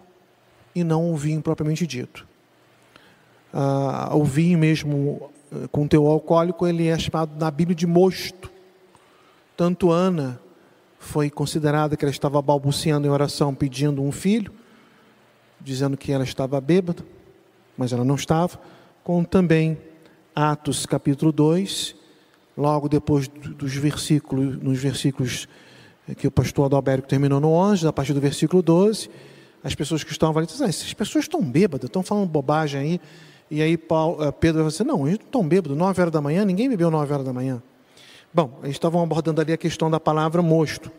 [0.74, 2.26] e não um vinho propriamente dito.
[3.52, 8.50] Ah, o vinho mesmo eh, com teor alcoólico ele é chamado na Bíblia de mosto.
[9.56, 10.40] Tanto Ana
[10.98, 14.52] foi considerada que ela estava balbuciando em oração pedindo um filho,
[15.60, 17.04] dizendo que ela estava bêbada,
[17.76, 18.58] mas ela não estava,
[19.02, 19.76] com também
[20.34, 21.96] Atos capítulo 2,
[22.60, 25.48] logo depois dos versículos, nos versículos
[26.18, 29.08] que o pastor Adalberto terminou no 11, a partir do versículo 12,
[29.64, 33.00] as pessoas que estavam ali ah, essas pessoas estão bêbadas, estão falando bobagem aí,
[33.50, 36.20] e aí Paulo, eh, Pedro vai dizer, não, eles não estão bêbados, 9 horas da
[36.20, 37.62] manhã, ninguém bebeu 9 horas da manhã.
[38.32, 40.90] Bom, eles estavam abordando ali a questão da palavra mosto.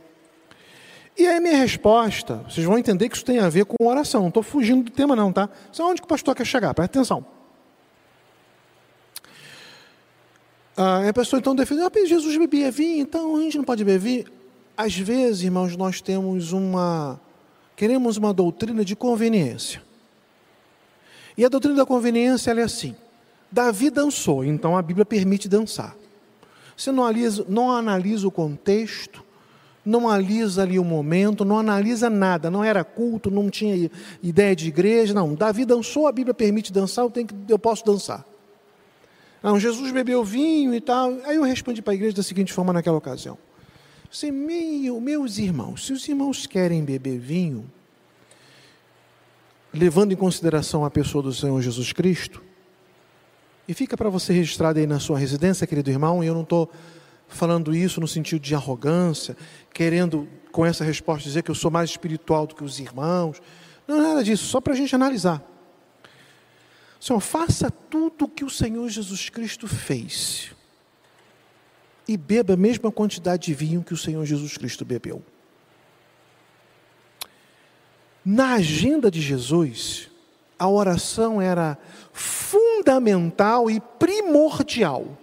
[1.17, 4.21] E aí minha resposta, vocês vão entender que isso tem a ver com oração.
[4.21, 5.50] Não estou fugindo do tema não, tá?
[5.78, 7.26] É onde que o pastor quer chegar, presta atenção.
[10.75, 13.99] Ah, a pessoa então defende, ah, Jesus bebia vinho, então a gente não pode beber
[13.99, 14.25] vinho.
[14.75, 17.19] Às vezes, irmãos, nós temos uma,
[17.75, 19.81] queremos uma doutrina de conveniência.
[21.38, 22.95] E a doutrina da conveniência é assim,
[23.51, 25.95] Davi dançou, então a Bíblia permite dançar.
[26.75, 29.23] Você não analisa, não analisa o contexto,
[29.86, 33.89] não analisa ali o momento, não analisa nada, não era culto, não tinha
[34.23, 35.36] ideia de igreja, não.
[35.36, 38.25] Davi dançou, a Bíblia permite dançar, eu, tenho que, eu posso dançar.
[39.41, 41.17] Não, Jesus bebeu vinho e tal.
[41.25, 43.38] Aí eu respondi para a igreja da seguinte forma naquela ocasião.
[44.32, 47.69] Meu, meus irmãos, se os irmãos querem beber vinho,
[49.73, 52.43] levando em consideração a pessoa do Senhor Jesus Cristo,
[53.67, 56.69] e fica para você registrado aí na sua residência, querido irmão, e eu não estou
[57.30, 59.38] falando isso no sentido de arrogância,
[59.73, 63.41] querendo com essa resposta dizer que eu sou mais espiritual do que os irmãos.
[63.88, 65.41] Não, nada disso, só para a gente analisar.
[67.02, 70.52] Senhor, faça tudo o que o Senhor Jesus Cristo fez.
[72.08, 75.24] E beba a mesma quantidade de vinho que o Senhor Jesus Cristo bebeu.
[78.24, 80.12] Na agenda de Jesus,
[80.60, 81.76] a oração era
[82.14, 85.18] fundamental e primordial.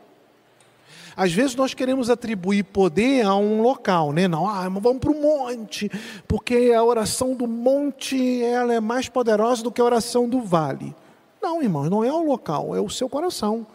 [1.17, 4.27] Às vezes nós queremos atribuir poder a um local, né?
[4.27, 5.89] Não, ah, vamos para o monte,
[6.27, 10.93] porque a oração do monte ela é mais poderosa do que a oração do vale.
[11.41, 13.67] Não, irmãos, não é o local, é o seu coração.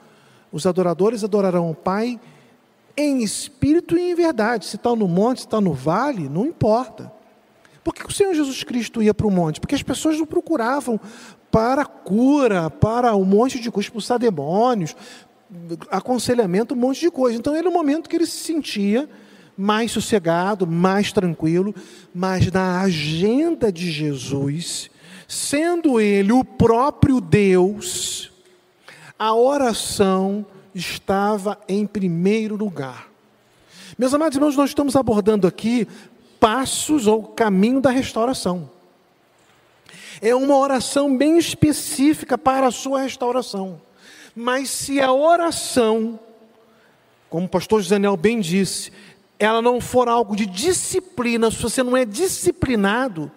[0.52, 2.20] Os adoradores adorarão o Pai
[2.96, 4.66] em espírito e em verdade.
[4.66, 7.12] Se está no monte, se está no vale, não importa.
[7.84, 9.60] Por que o Senhor Jesus Cristo ia para o monte?
[9.60, 11.00] Porque as pessoas o procuravam
[11.52, 14.96] para cura, para um monte de coisa, expulsar demônios,
[15.90, 17.38] aconselhamento, um monte de coisa.
[17.38, 19.10] Então era o momento que ele se sentia
[19.56, 21.76] mais sossegado, mais tranquilo,
[22.14, 24.90] mas na agenda de Jesus,
[25.34, 28.32] sendo Ele o próprio Deus,
[29.18, 33.10] a oração estava em primeiro lugar.
[33.98, 35.88] Meus amados irmãos, nós estamos abordando aqui
[36.40, 38.70] passos ou caminho da restauração.
[40.22, 43.82] É uma oração bem específica para a sua restauração.
[44.36, 46.20] Mas se a oração,
[47.30, 48.92] como o pastor Daniel bem disse,
[49.40, 53.32] ela não for algo de disciplina, se você não é disciplinado,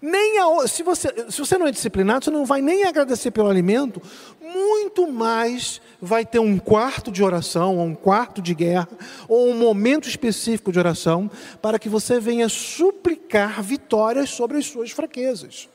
[0.00, 3.50] nem a, se, você, se você não é disciplinado, você não vai nem agradecer pelo
[3.50, 4.00] alimento,
[4.40, 8.88] muito mais vai ter um quarto de oração, ou um quarto de guerra,
[9.28, 14.90] ou um momento específico de oração, para que você venha suplicar vitórias sobre as suas
[14.90, 15.68] fraquezas.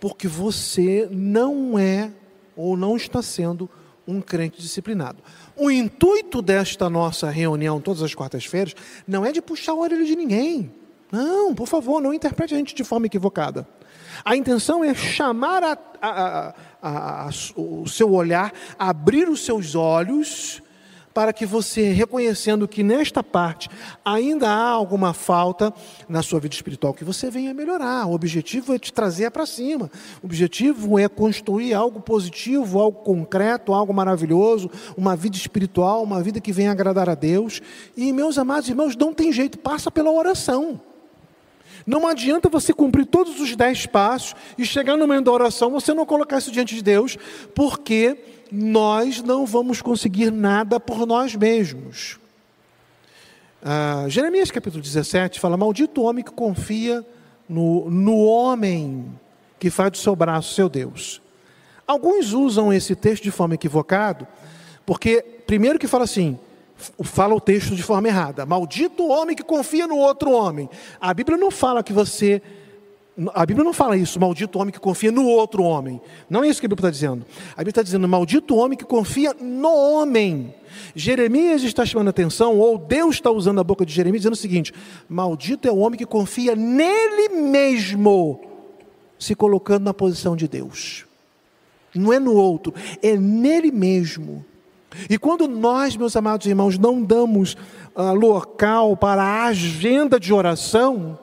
[0.00, 2.10] Porque você não é
[2.56, 3.70] ou não está sendo
[4.06, 5.22] um crente disciplinado.
[5.56, 8.74] O intuito desta nossa reunião, todas as quartas-feiras,
[9.06, 10.72] não é de puxar o orelha de ninguém.
[11.10, 13.66] Não, por favor, não interprete a gente de forma equivocada.
[14.24, 20.62] A intenção é chamar a, a, a, o seu olhar, abrir os seus olhos,
[21.14, 23.70] para que você, reconhecendo que nesta parte
[24.04, 25.72] ainda há alguma falta
[26.08, 28.06] na sua vida espiritual, que você venha melhorar.
[28.06, 29.88] O objetivo é te trazer para cima.
[30.20, 36.40] O objetivo é construir algo positivo, algo concreto, algo maravilhoso, uma vida espiritual, uma vida
[36.40, 37.62] que venha agradar a Deus.
[37.96, 40.80] E, meus amados irmãos, não tem jeito, passa pela oração.
[41.86, 45.92] Não adianta você cumprir todos os dez passos e chegar no meio da oração, você
[45.92, 47.18] não colocar isso diante de Deus,
[47.54, 48.16] porque
[48.50, 52.18] nós não vamos conseguir nada por nós mesmos.
[53.62, 57.04] Ah, Jeremias capítulo 17 fala: Maldito o homem que confia
[57.48, 59.10] no, no homem
[59.58, 61.20] que faz do seu braço seu Deus.
[61.86, 64.26] Alguns usam esse texto de forma equivocada,
[64.86, 66.38] porque, primeiro, que fala assim:
[67.02, 68.46] fala o texto de forma errada.
[68.46, 70.68] Maldito o homem que confia no outro homem.
[71.00, 72.42] A Bíblia não fala que você.
[73.32, 76.00] A Bíblia não fala isso, maldito o homem que confia no outro homem.
[76.28, 77.24] Não é isso que a Bíblia está dizendo.
[77.52, 80.52] A Bíblia está dizendo, maldito o homem que confia no homem.
[80.96, 84.36] Jeremias está chamando a atenção, ou Deus está usando a boca de Jeremias, dizendo o
[84.36, 84.74] seguinte:
[85.08, 88.40] maldito é o homem que confia nele mesmo,
[89.16, 91.06] se colocando na posição de Deus.
[91.94, 94.44] Não é no outro, é nele mesmo.
[95.08, 97.56] E quando nós, meus amados irmãos, não damos
[97.94, 101.18] uh, local para a agenda de oração,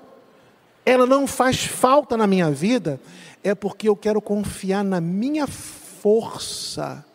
[0.85, 2.99] ela não faz falta na minha vida,
[3.43, 7.05] é porque eu quero confiar na minha força,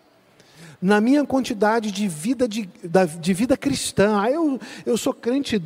[0.80, 2.68] na minha quantidade de vida, de,
[3.20, 4.20] de vida cristã.
[4.20, 5.62] Ah, eu, eu sou crente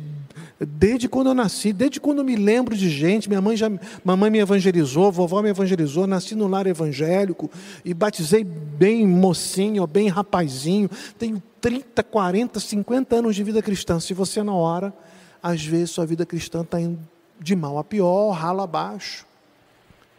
[0.63, 3.67] Desde quando eu nasci, desde quando eu me lembro de gente, minha mãe já,
[4.03, 7.49] mamãe me evangelizou, vovó me evangelizou, nasci no lar evangélico
[7.83, 10.87] e batizei bem mocinho, bem rapazinho.
[11.17, 13.99] Tenho 30, 40, 50 anos de vida cristã.
[13.99, 14.93] Se você não ora,
[15.41, 16.99] às vezes sua vida cristã está indo
[17.39, 19.25] de mal a pior, rala abaixo.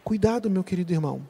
[0.03, 1.21] Cuidado, meu querido irmão.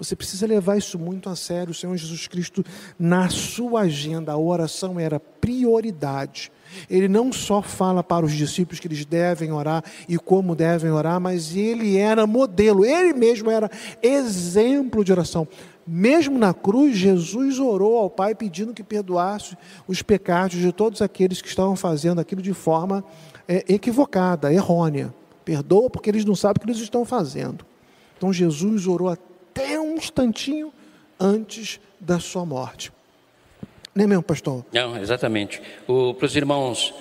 [0.00, 1.72] Você precisa levar isso muito a sério.
[1.72, 2.64] O Senhor Jesus Cristo,
[2.98, 6.50] na sua agenda, a oração era prioridade.
[6.88, 11.20] Ele não só fala para os discípulos que eles devem orar e como devem orar,
[11.20, 13.70] mas ele era modelo, ele mesmo era
[14.02, 15.46] exemplo de oração.
[15.86, 19.54] Mesmo na cruz, Jesus orou ao Pai pedindo que perdoasse
[19.86, 23.04] os pecados de todos aqueles que estavam fazendo aquilo de forma
[23.46, 25.12] é, equivocada, errônea.
[25.44, 27.66] Perdoa porque eles não sabem o que eles estão fazendo.
[28.16, 29.29] Então Jesus orou até
[30.00, 30.72] instantinho
[31.18, 32.90] antes da sua morte.
[33.94, 34.64] Não é mesmo, pastor?
[34.72, 35.60] Não, exatamente.
[35.86, 36.94] Para os irmãos,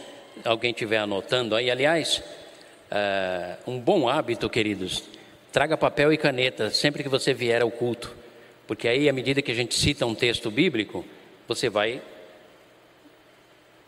[0.44, 2.22] alguém estiver anotando aí, aliás,
[2.92, 5.04] uh, um bom hábito, queridos,
[5.52, 8.16] traga papel e caneta sempre que você vier ao culto,
[8.68, 11.06] porque aí, à medida que a gente cita um texto bíblico,
[11.48, 12.02] você vai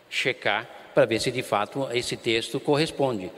[0.10, 3.32] checar para ver se de fato esse texto corresponde.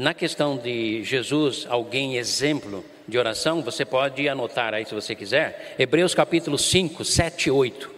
[0.00, 5.76] Na questão de Jesus, alguém exemplo de oração, você pode anotar aí se você quiser,
[5.78, 7.90] Hebreus capítulo 5, 7 e 8.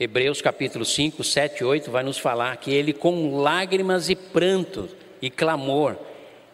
[0.00, 4.88] Hebreus capítulo 5, 7 e 8 vai nos falar que ele com lágrimas e pranto
[5.20, 5.98] e clamor,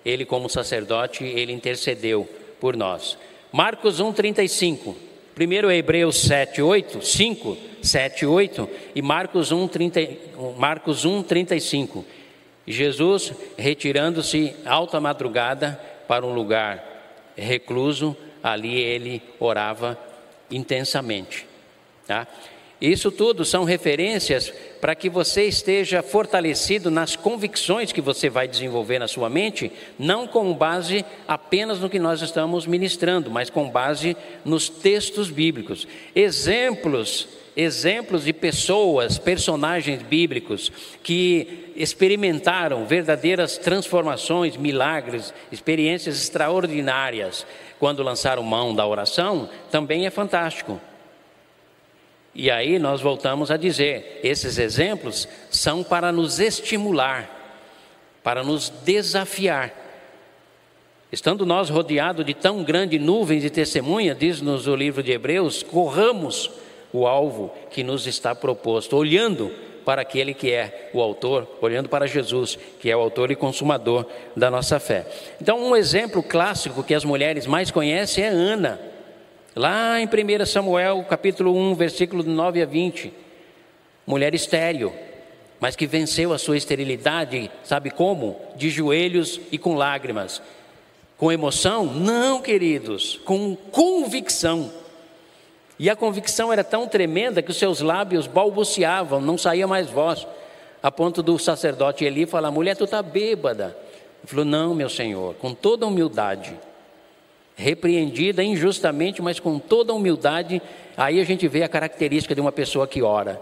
[0.04, 3.16] ele como sacerdote, ele intercedeu por nós.
[3.52, 4.96] Marcos 1, 35.
[5.36, 10.08] Primeiro Hebreus 7, 8, 5, 7 e 8 e Marcos 1, 30,
[10.56, 12.04] Marcos 1, 35.
[12.70, 16.84] Jesus retirando-se alta madrugada para um lugar
[17.36, 19.98] recluso, ali ele orava
[20.50, 21.46] intensamente.
[22.06, 22.26] Tá?
[22.80, 29.00] Isso tudo são referências para que você esteja fortalecido nas convicções que você vai desenvolver
[29.00, 34.16] na sua mente, não com base apenas no que nós estamos ministrando, mas com base
[34.44, 35.88] nos textos bíblicos.
[36.14, 37.26] Exemplos,
[37.56, 40.70] exemplos de pessoas, personagens bíblicos
[41.02, 47.44] que experimentaram verdadeiras transformações, milagres, experiências extraordinárias
[47.80, 50.80] quando lançaram mão da oração, também é fantástico.
[52.34, 57.28] E aí nós voltamos a dizer: esses exemplos são para nos estimular,
[58.22, 59.74] para nos desafiar.
[61.10, 66.50] Estando nós rodeados de tão grande nuvem de testemunha, diz-nos o livro de Hebreus, corramos
[66.92, 69.50] o alvo que nos está proposto, olhando
[69.88, 74.04] para aquele que é o autor, olhando para Jesus, que é o autor e consumador
[74.36, 75.06] da nossa fé.
[75.40, 78.78] Então, um exemplo clássico que as mulheres mais conhecem é Ana.
[79.58, 83.12] Lá em 1 Samuel, capítulo 1, versículo 9 a 20.
[84.06, 84.94] Mulher estéril,
[85.58, 88.40] mas que venceu a sua esterilidade, sabe como?
[88.54, 90.40] De joelhos e com lágrimas.
[91.16, 91.86] Com emoção?
[91.86, 94.70] Não, queridos, com convicção.
[95.76, 100.24] E a convicção era tão tremenda que os seus lábios balbuciavam, não saía mais voz,
[100.80, 103.76] a ponto do sacerdote Eli falar: mulher, tu está bêbada.
[104.20, 106.56] Ele falou: não, meu senhor, com toda humildade
[107.58, 110.62] repreendida injustamente, mas com toda humildade,
[110.96, 113.40] aí a gente vê a característica de uma pessoa que ora.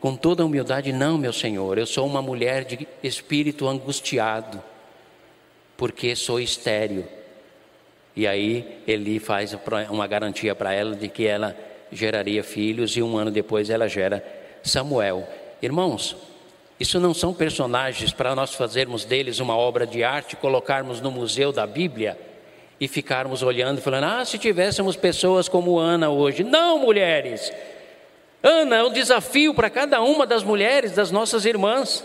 [0.00, 4.62] Com toda humildade, não, meu Senhor, eu sou uma mulher de espírito angustiado,
[5.76, 7.04] porque sou estéril.
[8.14, 9.56] E aí ele faz
[9.90, 11.56] uma garantia para ela de que ela
[11.90, 14.24] geraria filhos e um ano depois ela gera
[14.62, 15.26] Samuel.
[15.60, 16.16] Irmãos,
[16.78, 21.50] isso não são personagens para nós fazermos deles uma obra de arte, colocarmos no museu
[21.50, 22.16] da Bíblia
[22.84, 26.44] e ficarmos olhando falando: ah, se tivéssemos pessoas como Ana hoje.
[26.44, 27.50] Não, mulheres.
[28.42, 32.04] Ana é um desafio para cada uma das mulheres, das nossas irmãs.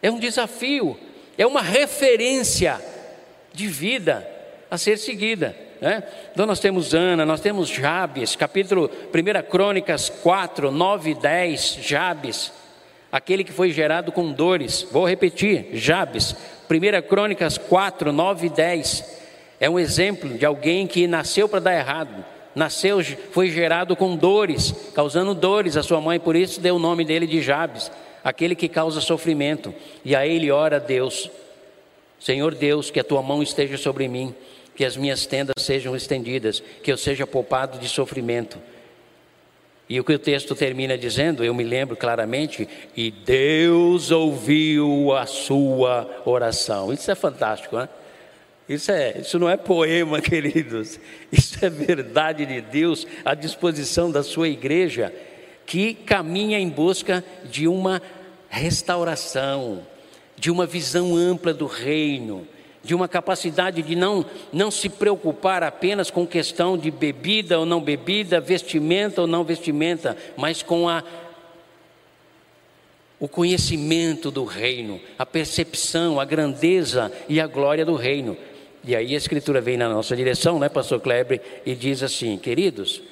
[0.00, 0.98] É um desafio,
[1.36, 2.80] é uma referência
[3.52, 4.26] de vida
[4.70, 5.54] a ser seguida.
[5.78, 6.02] Né?
[6.32, 12.50] Então nós temos Ana, nós temos Jabes, capítulo 1 Crônicas 4, 9 e 10, Jabes,
[13.12, 14.86] aquele que foi gerado com dores.
[14.90, 16.34] Vou repetir, Jabes,
[16.70, 19.23] 1 Crônicas 4, 9 e 10
[19.64, 22.22] é um exemplo de alguém que nasceu para dar errado,
[22.54, 27.02] nasceu, foi gerado com dores, causando dores à sua mãe, por isso deu o nome
[27.02, 27.90] dele de Jabes,
[28.22, 29.74] aquele que causa sofrimento.
[30.04, 31.30] E aí ele ora a Deus:
[32.20, 34.34] Senhor Deus, que a tua mão esteja sobre mim,
[34.76, 38.58] que as minhas tendas sejam estendidas, que eu seja poupado de sofrimento.
[39.88, 45.24] E o que o texto termina dizendo, eu me lembro claramente, e Deus ouviu a
[45.24, 46.92] sua oração.
[46.92, 47.88] Isso é fantástico, né?
[48.68, 50.98] Isso, é, isso não é poema, queridos.
[51.30, 55.12] Isso é verdade de Deus à disposição da sua igreja,
[55.66, 58.00] que caminha em busca de uma
[58.48, 59.86] restauração,
[60.36, 62.46] de uma visão ampla do reino,
[62.82, 67.80] de uma capacidade de não, não se preocupar apenas com questão de bebida ou não
[67.80, 71.02] bebida, vestimenta ou não vestimenta, mas com a
[73.18, 78.36] o conhecimento do reino, a percepção, a grandeza e a glória do reino.
[78.84, 83.02] E aí a Escritura vem na nossa direção, né, Pastor Kleber, e diz assim: queridos,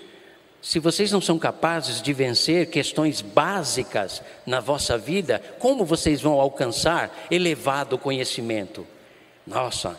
[0.61, 6.39] se vocês não são capazes de vencer questões básicas na vossa vida, como vocês vão
[6.39, 8.87] alcançar elevado conhecimento?
[9.47, 9.99] Nossa,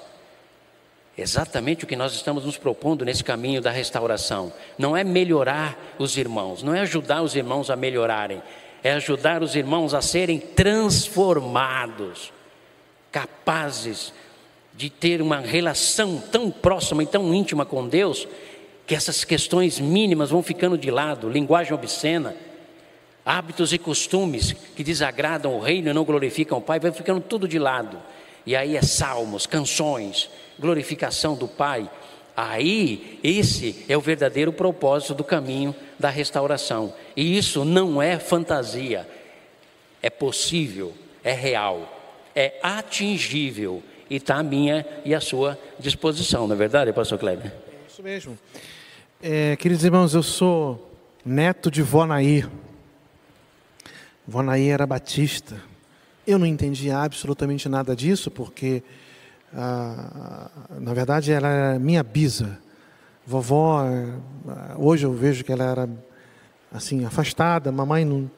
[1.18, 4.54] exatamente o que nós estamos nos propondo nesse caminho da restauração.
[4.78, 8.42] Não é melhorar os irmãos, não é ajudar os irmãos a melhorarem,
[8.84, 12.32] é ajudar os irmãos a serem transformados,
[13.12, 14.14] capazes
[14.76, 18.28] de ter uma relação tão próxima e tão íntima com Deus,
[18.86, 22.36] que essas questões mínimas vão ficando de lado linguagem obscena,
[23.26, 27.48] hábitos e costumes que desagradam o reino e não glorificam o Pai, vai ficando tudo
[27.48, 27.98] de lado.
[28.46, 31.90] E aí é salmos, canções, glorificação do Pai.
[32.36, 36.94] Aí, esse é o verdadeiro propósito do caminho da restauração.
[37.16, 39.08] E isso não é fantasia,
[40.02, 40.94] é possível,
[41.24, 43.82] é real, é atingível
[44.14, 47.48] e está à minha e à sua disposição, não é verdade, pastor Kleber?
[47.48, 48.38] É isso mesmo.
[49.20, 50.96] É, queridos irmãos, eu sou
[51.26, 52.46] neto de Vonaí.
[54.28, 55.56] Vonaí era batista.
[56.28, 58.84] Eu não entendia absolutamente nada disso, porque,
[59.52, 62.60] ah, na verdade, ela era minha bisa.
[63.26, 63.84] Vovó,
[64.48, 65.90] ah, hoje eu vejo que ela era
[66.72, 68.30] assim afastada, mamãe não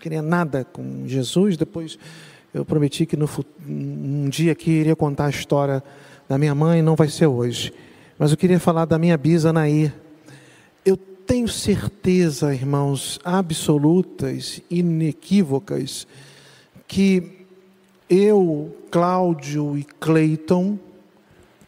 [0.00, 1.96] queria nada com Jesus, depois
[2.54, 3.28] eu prometi que no,
[3.66, 5.82] um dia aqui iria contar a história
[6.28, 7.72] da minha mãe, não vai ser hoje.
[8.18, 9.92] Mas eu queria falar da minha bisa Nair.
[10.84, 16.06] Eu tenho certeza, irmãos, absolutas, inequívocas,
[16.86, 17.46] que
[18.08, 20.78] eu, Cláudio e Cleiton,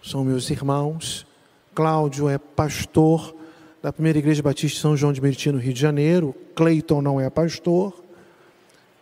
[0.03, 1.27] são meus irmãos.
[1.75, 3.35] Cláudio é pastor
[3.83, 6.35] da primeira igreja batista São João de Meriti, no Rio de Janeiro.
[6.55, 8.05] Cleiton não é pastor,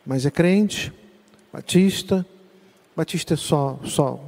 [0.06, 0.92] mas é crente,
[1.52, 2.26] batista.
[2.96, 4.20] Batista é só, só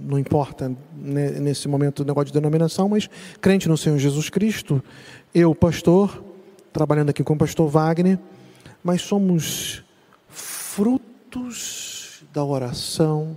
[0.00, 3.08] não importa né, nesse momento o negócio de denominação, mas
[3.40, 4.82] crente no Senhor Jesus Cristo,
[5.34, 6.22] eu, pastor,
[6.72, 8.18] trabalhando aqui com o pastor Wagner,
[8.82, 9.82] mas somos
[10.28, 13.36] frutos da oração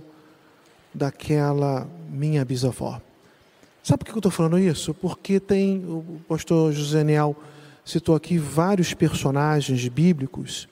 [0.92, 3.00] daquela minha bisavó.
[3.82, 4.92] Sabe por que eu estou falando isso?
[4.92, 7.36] Porque tem, o pastor José Niel
[7.84, 10.68] citou aqui vários personagens bíblicos,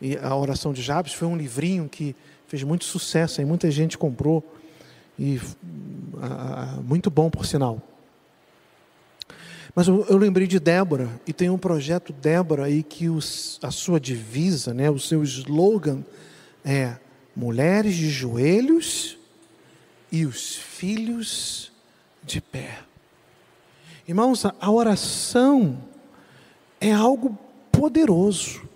[0.00, 2.14] e a oração de Jabes foi um livrinho que
[2.46, 4.44] fez muito sucesso, e muita gente comprou
[5.18, 5.40] e
[6.20, 7.82] ah, muito bom por sinal.
[9.74, 13.70] Mas eu, eu, lembrei de Débora, e tem um projeto Débora aí que os, a
[13.70, 16.02] sua divisa, né, o seu slogan
[16.64, 16.96] é
[17.36, 19.16] Mulheres de joelhos
[20.10, 21.70] e os filhos
[22.24, 22.80] de pé.
[24.08, 25.78] Irmãos, a oração
[26.80, 27.38] é algo
[27.70, 28.67] poderoso.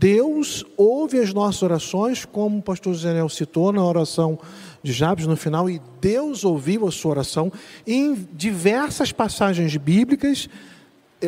[0.00, 4.38] Deus ouve as nossas orações, como o pastor Zenel citou na oração
[4.82, 7.52] de Jabes no final, e Deus ouviu a sua oração
[7.86, 10.48] em diversas passagens bíblicas,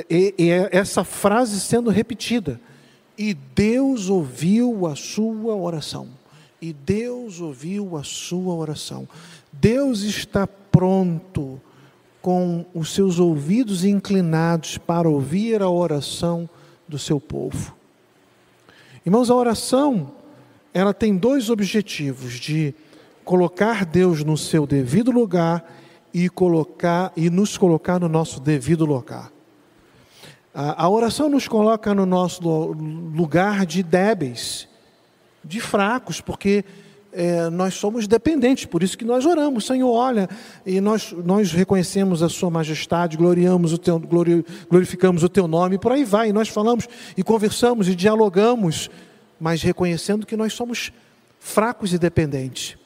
[0.08, 2.58] e, e essa frase sendo repetida.
[3.18, 6.08] E Deus ouviu a sua oração.
[6.58, 9.06] E Deus ouviu a sua oração.
[9.52, 11.60] Deus está pronto
[12.22, 16.48] com os seus ouvidos inclinados para ouvir a oração
[16.88, 17.81] do seu povo.
[19.04, 20.12] Irmãos, a oração,
[20.72, 22.74] ela tem dois objetivos: de
[23.24, 25.64] colocar Deus no seu devido lugar
[26.14, 29.32] e colocar e nos colocar no nosso devido lugar.
[30.54, 34.68] A, a oração nos coloca no nosso lugar de débeis,
[35.44, 36.64] de fracos, porque
[37.12, 40.28] é, nós somos dependentes, por isso que nós oramos, Senhor, olha,
[40.64, 45.76] e nós, nós reconhecemos a Sua majestade, gloriamos o teu, glori, glorificamos o Teu nome,
[45.76, 48.90] e por aí vai, e nós falamos e conversamos e dialogamos,
[49.38, 50.90] mas reconhecendo que nós somos
[51.38, 52.76] fracos e dependentes.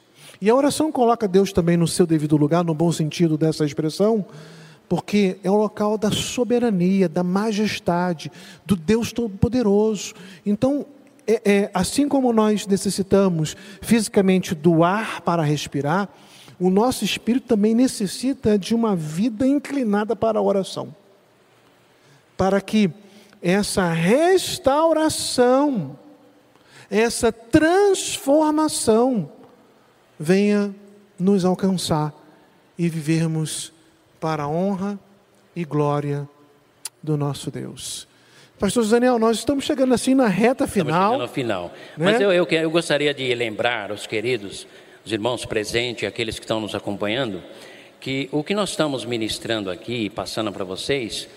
[0.41, 4.25] E a oração coloca Deus também no seu devido lugar, no bom sentido dessa expressão,
[4.89, 8.31] porque é o local da soberania, da majestade,
[8.65, 10.13] do Deus Todo-Poderoso.
[10.45, 10.85] Então,
[11.27, 16.07] é, é, assim como nós necessitamos fisicamente do ar para respirar,
[16.59, 20.95] o nosso espírito também necessita de uma vida inclinada para a oração.
[22.37, 22.89] Para que
[23.41, 25.99] essa restauração,
[26.89, 29.29] essa transformação
[30.19, 30.73] venha
[31.19, 32.11] nos alcançar
[32.77, 33.71] e vivermos
[34.19, 34.99] para a honra
[35.55, 36.27] e glória
[37.01, 38.07] do nosso Deus.
[38.59, 40.89] Pastor Daniel, nós estamos chegando assim na reta final.
[40.89, 41.73] Estamos chegando ao final.
[41.95, 42.05] Né?
[42.05, 44.65] Mas eu, eu, eu gostaria de lembrar os queridos,
[45.05, 47.43] os irmãos presentes, aqueles que estão nos acompanhando,
[47.99, 51.29] que o que nós estamos ministrando aqui, passando para vocês,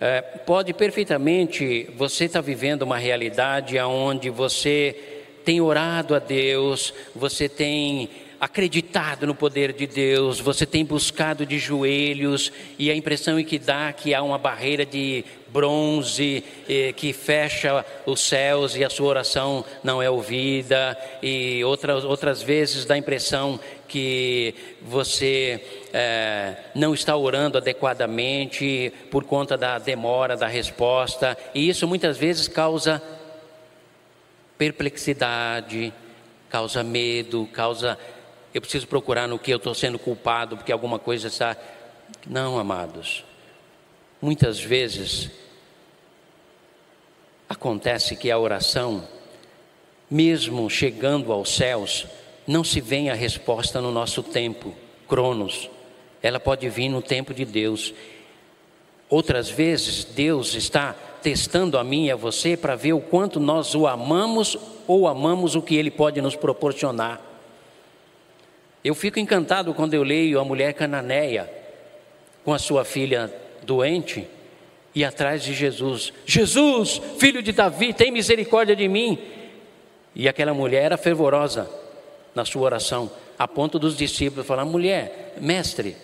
[0.00, 4.96] é, pode perfeitamente você estar tá vivendo uma realidade onde você
[5.44, 8.10] tem orado a Deus, você tem
[8.40, 13.58] acreditado no poder de Deus, você tem buscado de joelhos e a impressão é que
[13.58, 19.08] dá que há uma barreira de bronze eh, que fecha os céus e a sua
[19.08, 20.96] oração não é ouvida.
[21.22, 23.58] E outras outras vezes dá a impressão
[23.88, 31.36] que você eh, não está orando adequadamente por conta da demora da resposta.
[31.54, 33.02] E isso muitas vezes causa
[34.56, 35.92] perplexidade,
[36.50, 37.98] causa medo, causa
[38.58, 41.56] eu preciso procurar no que eu estou sendo culpado, porque alguma coisa está.
[42.26, 43.24] Não, amados.
[44.20, 45.30] Muitas vezes
[47.48, 49.06] acontece que a oração,
[50.10, 52.06] mesmo chegando aos céus,
[52.46, 54.74] não se vê a resposta no nosso tempo,
[55.06, 55.70] Cronos.
[56.20, 57.94] Ela pode vir no tempo de Deus.
[59.08, 63.76] Outras vezes, Deus está testando a mim e a você para ver o quanto nós
[63.76, 67.27] o amamos ou amamos o que Ele pode nos proporcionar.
[68.84, 71.50] Eu fico encantado quando eu leio a mulher cananeia
[72.44, 74.26] com a sua filha doente
[74.94, 79.18] e atrás de Jesus: Jesus, filho de Davi, tem misericórdia de mim.
[80.14, 81.70] E aquela mulher era fervorosa
[82.34, 85.96] na sua oração, a ponto dos discípulos falar: mulher, mestre,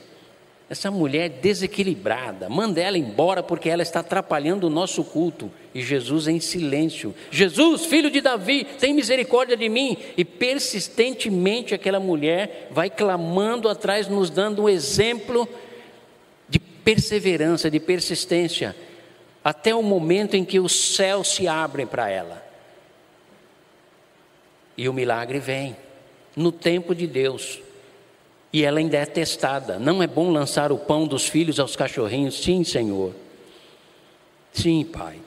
[0.69, 5.51] essa mulher desequilibrada, manda ela embora porque ela está atrapalhando o nosso culto.
[5.75, 9.97] E Jesus em silêncio: Jesus, filho de Davi, tem misericórdia de mim.
[10.17, 15.47] E persistentemente aquela mulher vai clamando atrás, nos dando um exemplo
[16.49, 18.75] de perseverança, de persistência,
[19.45, 22.43] até o momento em que os céus se abrem para ela.
[24.79, 25.77] E o milagre vem
[26.35, 27.61] no tempo de Deus.
[28.55, 29.81] E ela ainda é testada.
[29.81, 32.41] Não é bom lançar o pão dos filhos aos cachorrinhos?
[32.41, 33.13] Sim, Senhor.
[34.53, 35.19] Sim, Pai.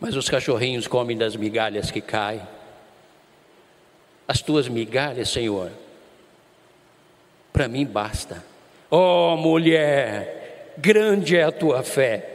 [0.00, 2.42] Mas os cachorrinhos comem das migalhas que caem.
[4.26, 5.70] As tuas migalhas, Senhor,
[7.52, 8.44] para mim basta.
[8.90, 12.29] Oh, mulher, grande é a tua fé.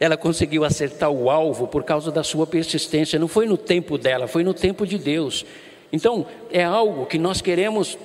[0.00, 3.18] Ela conseguiu acertar o alvo por causa da sua persistência.
[3.18, 5.44] Não foi no tempo dela, foi no tempo de Deus.
[5.92, 7.98] Então, é algo que nós queremos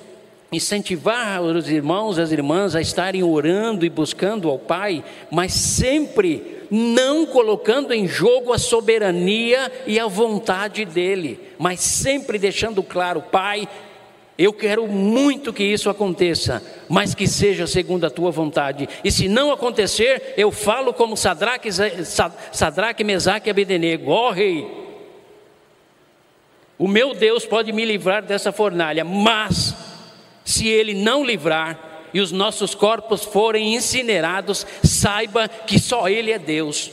[0.52, 7.26] incentivar os irmãos, as irmãs a estarem orando e buscando ao Pai, mas sempre não
[7.26, 13.68] colocando em jogo a soberania e a vontade dele, mas sempre deixando claro, Pai,
[14.38, 18.86] eu quero muito que isso aconteça, mas que seja segundo a tua vontade.
[19.02, 21.70] E se não acontecer, eu falo como Sadraque,
[22.52, 24.66] Sadraque Mesaque e Abednego: Ó oh, rei,
[26.78, 29.74] o meu Deus pode me livrar dessa fornalha, mas
[30.44, 36.38] se ele não livrar e os nossos corpos forem incinerados, saiba que só ele é
[36.38, 36.90] Deus.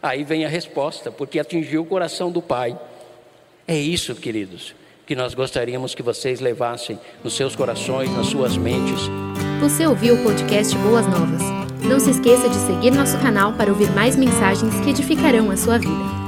[0.00, 2.78] Aí vem a resposta, porque atingiu o coração do Pai.
[3.66, 4.79] É isso, queridos
[5.10, 9.10] que nós gostaríamos que vocês levassem nos seus corações, nas suas mentes.
[9.60, 11.42] Você ouviu o podcast Boas Novas?
[11.82, 15.78] Não se esqueça de seguir nosso canal para ouvir mais mensagens que edificarão a sua
[15.78, 16.19] vida.